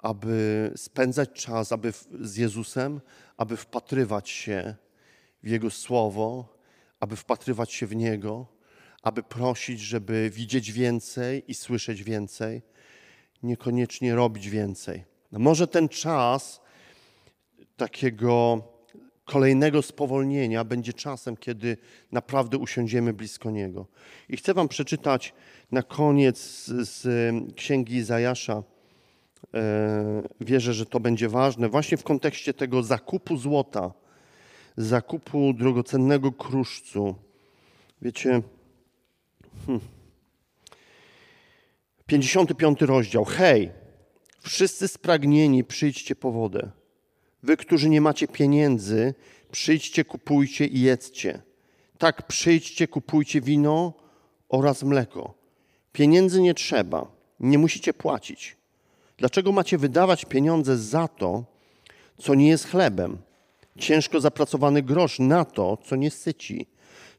aby 0.02 0.72
spędzać 0.76 1.30
czas 1.34 1.72
aby 1.72 1.94
z 2.22 2.38
Jezusem, 2.38 3.02
aby 3.40 3.58
wpatrywać 3.58 4.30
się 4.30 4.76
w 5.44 5.50
Jego 5.50 5.70
Słowo, 5.70 6.58
aby 7.00 7.16
wpatrywać 7.16 7.74
się 7.74 7.88
w 7.88 7.96
Niego, 7.96 8.48
aby 9.04 9.24
prosić, 9.24 9.80
żeby 9.80 10.30
widzieć 10.30 10.72
więcej 10.72 11.44
i 11.48 11.54
słyszeć 11.54 12.04
więcej, 12.04 12.62
niekoniecznie 13.44 14.16
robić 14.16 14.50
więcej. 14.50 15.04
No 15.32 15.40
może 15.40 15.68
ten 15.68 15.90
czas 15.90 16.62
takiego 17.78 18.64
kolejnego 19.26 19.82
spowolnienia 19.82 20.64
będzie 20.64 20.94
czasem, 20.94 21.38
kiedy 21.38 21.78
naprawdę 22.12 22.58
usiądziemy 22.58 23.14
blisko 23.14 23.52
Niego. 23.52 23.88
I 24.30 24.38
chcę 24.38 24.54
Wam 24.54 24.68
przeczytać 24.68 25.34
na 25.72 25.84
koniec 25.84 26.66
z, 26.66 27.08
Księgi 27.56 27.96
Izajasza. 27.96 28.64
E, 29.54 30.24
wierzę, 30.42 30.74
że 30.74 30.86
to 30.86 31.00
będzie 31.00 31.30
ważne, 31.30 31.70
właśnie 31.70 31.98
w 31.98 32.04
kontekście 32.04 32.54
tego 32.54 32.84
zakupu 32.84 33.38
złota, 33.38 33.92
zakupu 34.78 35.54
drogocennego 35.54 36.32
kruszcu. 36.32 37.16
Wiecie, 38.02 38.42
hmm. 39.66 39.82
55 42.06 42.82
rozdział. 42.82 43.26
Hej, 43.26 43.72
wszyscy 44.42 44.88
spragnieni, 44.88 45.64
przyjdźcie 45.64 46.16
po 46.16 46.32
wodę. 46.32 46.72
Wy, 47.44 47.58
którzy 47.58 47.90
nie 47.90 48.02
macie 48.02 48.28
pieniędzy, 48.28 49.14
przyjdźcie, 49.52 50.06
kupujcie 50.06 50.66
i 50.66 50.82
jedzcie. 50.82 51.42
Tak, 51.98 52.28
przyjdźcie, 52.28 52.88
kupujcie 52.88 53.42
wino 53.42 53.94
oraz 54.50 54.84
mleko. 54.84 55.34
Pieniędzy 55.92 56.42
nie 56.42 56.54
trzeba, 56.54 57.12
nie 57.40 57.58
musicie 57.58 57.94
płacić. 57.94 58.59
Dlaczego 59.20 59.52
macie 59.52 59.78
wydawać 59.78 60.26
pieniądze 60.26 60.78
za 60.78 61.08
to, 61.08 61.44
co 62.18 62.36
nie 62.36 62.48
jest 62.48 62.68
chlebem? 62.68 63.18
Ciężko 63.78 64.22
zapracowany 64.22 64.84
grosz 64.84 65.20
na 65.20 65.46
to, 65.46 65.78
co 65.78 65.96
nie 65.96 66.12
syci. 66.12 66.68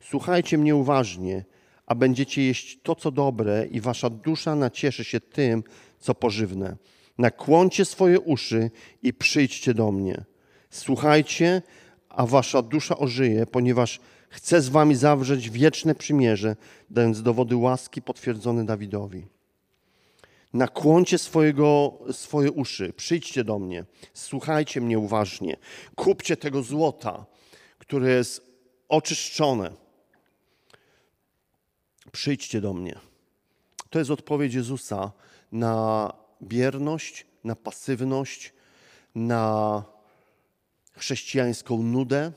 Słuchajcie 0.00 0.58
mnie 0.58 0.76
uważnie, 0.76 1.44
a 1.86 1.94
będziecie 1.94 2.42
jeść 2.42 2.78
to, 2.82 2.94
co 2.94 3.10
dobre, 3.10 3.66
i 3.66 3.80
wasza 3.80 4.10
dusza 4.10 4.54
nacieszy 4.54 5.04
się 5.04 5.20
tym, 5.20 5.62
co 5.98 6.14
pożywne. 6.14 6.76
Nakłoncie 7.18 7.84
swoje 7.84 8.20
uszy 8.20 8.70
i 9.02 9.12
przyjdźcie 9.12 9.74
do 9.74 9.92
mnie. 9.92 10.24
Słuchajcie, 10.70 11.62
a 12.08 12.26
wasza 12.26 12.62
dusza 12.62 12.98
ożyje, 12.98 13.46
ponieważ 13.46 14.00
chcę 14.28 14.60
z 14.60 14.68
wami 14.68 14.94
zawrzeć 14.94 15.50
wieczne 15.50 15.94
przymierze, 15.94 16.56
dając 16.90 17.22
dowody 17.22 17.56
łaski 17.56 18.02
potwierdzone 18.02 18.66
Dawidowi. 18.66 19.26
Nakłoncie 20.52 21.18
swojego, 21.18 21.98
swoje 22.12 22.50
uszy, 22.52 22.92
przyjdźcie 22.92 23.44
do 23.44 23.58
mnie, 23.58 23.84
słuchajcie 24.14 24.80
mnie 24.80 24.98
uważnie, 24.98 25.56
kupcie 25.94 26.36
tego 26.36 26.62
złota, 26.62 27.26
które 27.78 28.10
jest 28.10 28.42
oczyszczone. 28.88 29.72
Przyjdźcie 32.12 32.60
do 32.60 32.72
mnie. 32.74 33.00
To 33.90 33.98
jest 33.98 34.10
odpowiedź 34.10 34.54
Jezusa 34.54 35.12
na 35.52 36.12
bierność, 36.42 37.26
na 37.44 37.56
pasywność, 37.56 38.52
na 39.14 39.84
chrześcijańską 40.92 41.82
nudę. 41.82 42.32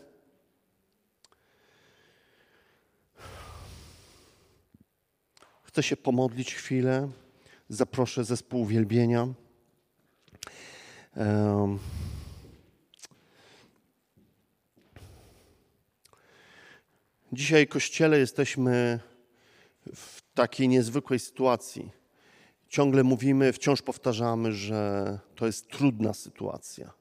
Chcę 5.63 5.83
się 5.83 5.97
pomodlić 5.97 6.55
chwilę. 6.55 7.09
Zaproszę 7.73 8.23
zespół 8.23 8.61
uwielbienia. 8.61 9.27
Dzisiaj, 17.31 17.67
Kościele, 17.67 18.19
jesteśmy 18.19 18.99
w 19.95 20.21
takiej 20.33 20.67
niezwykłej 20.67 21.19
sytuacji 21.19 21.91
ciągle 22.73 23.03
mówimy, 23.03 23.53
wciąż 23.53 23.81
powtarzamy, 23.81 24.53
że 24.53 25.19
to 25.35 25.45
jest 25.45 25.69
trudna 25.69 26.13
sytuacja. 26.13 26.93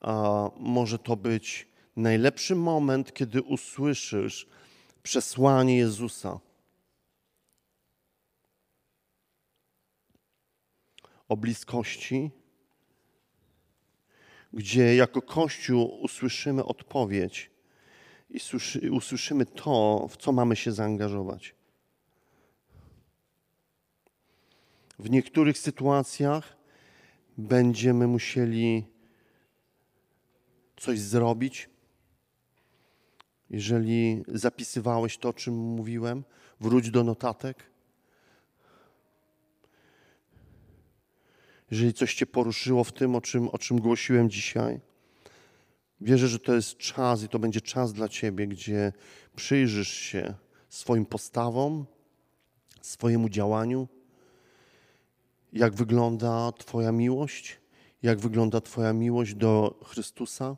A 0.00 0.50
może 0.58 0.98
to 0.98 1.16
być 1.16 1.68
najlepszy 1.96 2.54
moment, 2.54 3.14
kiedy 3.14 3.42
usłyszysz 3.42 4.46
przesłanie 5.02 5.76
Jezusa. 5.76 6.38
O 11.28 11.36
bliskości, 11.36 12.30
gdzie 14.52 14.96
jako 14.96 15.22
Kościół 15.22 16.00
usłyszymy 16.02 16.64
odpowiedź 16.64 17.50
i 18.82 18.90
usłyszymy 18.90 19.46
to, 19.46 20.06
w 20.10 20.16
co 20.16 20.32
mamy 20.32 20.56
się 20.56 20.72
zaangażować. 20.72 21.54
W 24.98 25.10
niektórych 25.10 25.58
sytuacjach 25.58 26.56
będziemy 27.38 28.06
musieli 28.06 28.86
coś 30.76 30.98
zrobić. 31.00 31.70
Jeżeli 33.50 34.24
zapisywałeś 34.28 35.18
to, 35.18 35.28
o 35.28 35.32
czym 35.32 35.54
mówiłem, 35.54 36.24
wróć 36.60 36.90
do 36.90 37.04
notatek. 37.04 37.75
Jeżeli 41.70 41.94
coś 41.94 42.14
Cię 42.14 42.26
poruszyło 42.26 42.84
w 42.84 42.92
tym, 42.92 43.14
o 43.14 43.20
czym, 43.20 43.48
o 43.48 43.58
czym 43.58 43.80
głosiłem 43.80 44.30
dzisiaj, 44.30 44.80
wierzę, 46.00 46.28
że 46.28 46.38
to 46.38 46.54
jest 46.54 46.76
czas 46.76 47.22
i 47.22 47.28
to 47.28 47.38
będzie 47.38 47.60
czas 47.60 47.92
dla 47.92 48.08
Ciebie, 48.08 48.46
gdzie 48.46 48.92
przyjrzysz 49.36 49.92
się 49.92 50.34
swoim 50.68 51.06
postawom, 51.06 51.86
swojemu 52.80 53.28
działaniu 53.28 53.88
jak 55.56 55.74
wygląda 55.74 56.52
Twoja 56.52 56.92
miłość, 56.92 57.60
jak 58.02 58.18
wygląda 58.20 58.60
Twoja 58.60 58.92
miłość 58.92 59.34
do 59.34 59.80
Chrystusa. 59.84 60.56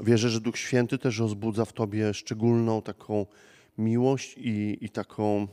Wierzę, 0.00 0.30
że 0.30 0.40
Duch 0.40 0.58
Święty 0.58 0.98
też 0.98 1.18
rozbudza 1.18 1.64
w 1.64 1.72
Tobie 1.72 2.14
szczególną 2.14 2.82
taką 2.82 3.26
miłość 3.78 4.34
i, 4.38 4.78
i 4.80 4.88
taką. 4.88 5.48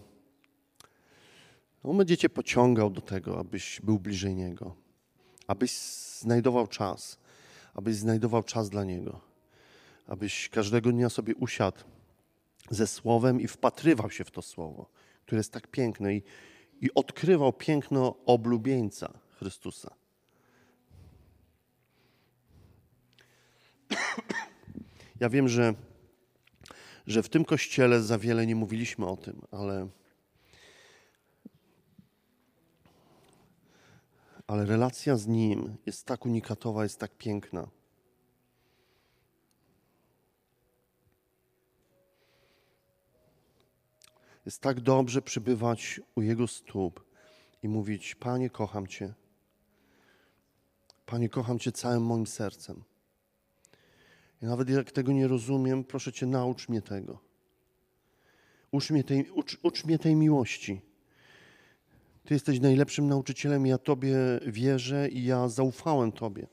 On 1.83 1.97
będzie 1.97 2.17
Cię 2.17 2.29
pociągał 2.29 2.89
do 2.89 3.01
tego, 3.01 3.39
abyś 3.39 3.81
był 3.83 3.99
bliżej 3.99 4.35
Niego, 4.35 4.75
abyś 5.47 5.71
znajdował 6.19 6.67
czas, 6.67 7.19
abyś 7.73 7.95
znajdował 7.95 8.43
czas 8.43 8.69
dla 8.69 8.83
Niego, 8.83 9.21
abyś 10.07 10.49
każdego 10.49 10.91
dnia 10.91 11.09
sobie 11.09 11.35
usiadł 11.35 11.79
ze 12.69 12.87
Słowem 12.87 13.41
i 13.41 13.47
wpatrywał 13.47 14.11
się 14.11 14.23
w 14.23 14.31
to 14.31 14.41
Słowo, 14.41 14.89
które 15.25 15.39
jest 15.39 15.51
tak 15.51 15.67
piękne 15.67 16.15
i, 16.15 16.23
i 16.81 16.93
odkrywał 16.93 17.53
piękno 17.53 18.15
oblubieńca 18.25 19.13
Chrystusa. 19.29 19.95
Ja 25.19 25.29
wiem, 25.29 25.47
że, 25.47 25.73
że 27.07 27.23
w 27.23 27.29
tym 27.29 27.45
kościele 27.45 28.01
za 28.01 28.17
wiele 28.17 28.47
nie 28.47 28.55
mówiliśmy 28.55 29.05
o 29.05 29.17
tym, 29.17 29.41
ale, 29.51 29.87
ale 34.53 34.65
relacja 34.65 35.17
z 35.17 35.27
Nim 35.27 35.77
jest 35.85 36.05
tak 36.05 36.25
unikatowa, 36.25 36.83
jest 36.83 36.99
tak 36.99 37.17
piękna. 37.17 37.67
Jest 44.45 44.61
tak 44.61 44.81
dobrze 44.81 45.21
przybywać 45.21 46.01
u 46.15 46.21
Jego 46.21 46.47
stóp 46.47 47.03
i 47.63 47.67
mówić: 47.67 48.15
Panie, 48.15 48.49
kocham 48.49 48.87
Cię. 48.87 49.13
Panie, 51.05 51.29
kocham 51.29 51.59
Cię 51.59 51.71
całym 51.71 52.03
moim 52.03 52.27
sercem. 52.27 52.83
I 54.41 54.45
nawet 54.45 54.69
jak 54.69 54.91
tego 54.91 55.11
nie 55.11 55.27
rozumiem, 55.27 55.83
proszę 55.83 56.13
Cię, 56.13 56.25
naucz 56.25 56.69
mnie 56.69 56.81
tego. 56.81 57.19
Ucz 58.71 58.89
mnie 58.89 59.03
tej, 59.03 59.31
ucz, 59.31 59.57
ucz 59.63 59.85
mnie 59.85 59.99
tej 59.99 60.15
miłości. 60.15 60.92
Ty 62.25 62.33
jesteś 62.33 62.59
najlepszym 62.59 63.07
nauczycielem, 63.07 63.65
ja 63.65 63.77
Tobie 63.77 64.15
wierzę 64.47 65.09
i 65.09 65.23
ja 65.23 65.47
zaufałem 65.47 66.11
Tobie. 66.11 66.47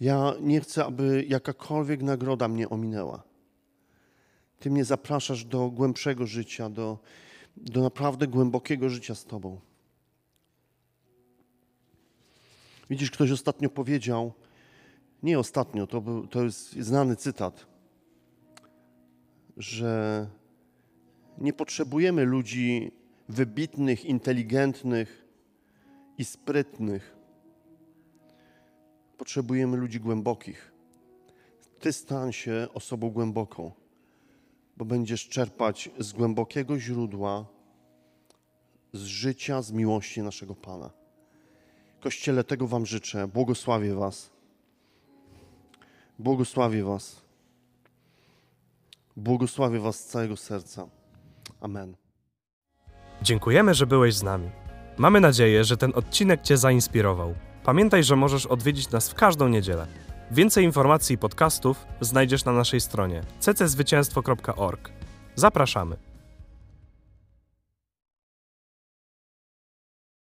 Ja 0.00 0.34
nie 0.40 0.60
chcę, 0.60 0.84
aby 0.84 1.24
jakakolwiek 1.28 2.02
nagroda 2.02 2.48
mnie 2.48 2.68
ominęła. 2.68 3.22
Ty 4.58 4.70
mnie 4.70 4.84
zapraszasz 4.84 5.44
do 5.44 5.70
głębszego 5.70 6.26
życia, 6.26 6.70
do, 6.70 6.98
do 7.56 7.82
naprawdę 7.82 8.26
głębokiego 8.26 8.88
życia 8.88 9.14
z 9.14 9.24
Tobą. 9.24 9.60
Widzisz, 12.90 13.10
ktoś 13.10 13.30
ostatnio 13.30 13.70
powiedział, 13.70 14.32
nie 15.22 15.38
ostatnio, 15.38 15.86
to, 15.86 16.00
był, 16.00 16.26
to 16.26 16.44
jest 16.44 16.72
znany 16.72 17.16
cytat, 17.16 17.66
że 19.56 20.26
nie 21.38 21.52
potrzebujemy 21.52 22.24
ludzi 22.24 22.92
wybitnych, 23.28 24.04
inteligentnych 24.04 25.28
i 26.18 26.24
sprytnych. 26.24 27.16
Potrzebujemy 29.18 29.76
ludzi 29.76 30.00
głębokich. 30.00 30.72
Ty 31.80 31.92
stań 31.92 32.32
się 32.32 32.68
osobą 32.74 33.10
głęboką 33.10 33.72
bo 34.78 34.84
będziesz 34.84 35.28
czerpać 35.28 35.90
z 35.98 36.12
głębokiego 36.12 36.78
źródła, 36.78 37.46
z 38.92 39.02
życia, 39.02 39.62
z 39.62 39.72
miłości 39.72 40.22
naszego 40.22 40.54
Pana. 40.54 40.90
Kościele, 42.00 42.44
tego 42.44 42.66
Wam 42.66 42.86
życzę. 42.86 43.28
Błogosławię 43.28 43.94
Was. 43.94 44.30
Błogosławię 46.18 46.84
Was. 46.84 47.20
Błogosławię 49.16 49.80
Was 49.80 49.98
z 49.98 50.06
całego 50.06 50.36
serca. 50.36 50.88
Amen. 51.60 52.07
Dziękujemy, 53.22 53.74
że 53.74 53.86
byłeś 53.86 54.14
z 54.14 54.22
nami. 54.22 54.50
Mamy 54.96 55.20
nadzieję, 55.20 55.64
że 55.64 55.76
ten 55.76 55.92
odcinek 55.94 56.42
Cię 56.42 56.56
zainspirował. 56.56 57.34
Pamiętaj, 57.64 58.04
że 58.04 58.16
możesz 58.16 58.46
odwiedzić 58.46 58.90
nas 58.90 59.10
w 59.10 59.14
każdą 59.14 59.48
niedzielę. 59.48 59.86
Więcej 60.30 60.64
informacji 60.64 61.14
i 61.14 61.18
podcastów 61.18 61.86
znajdziesz 62.00 62.44
na 62.44 62.52
naszej 62.52 62.80
stronie 62.80 63.22
cczwycięstwo.org. 63.40 64.90
Zapraszamy. 65.34 66.07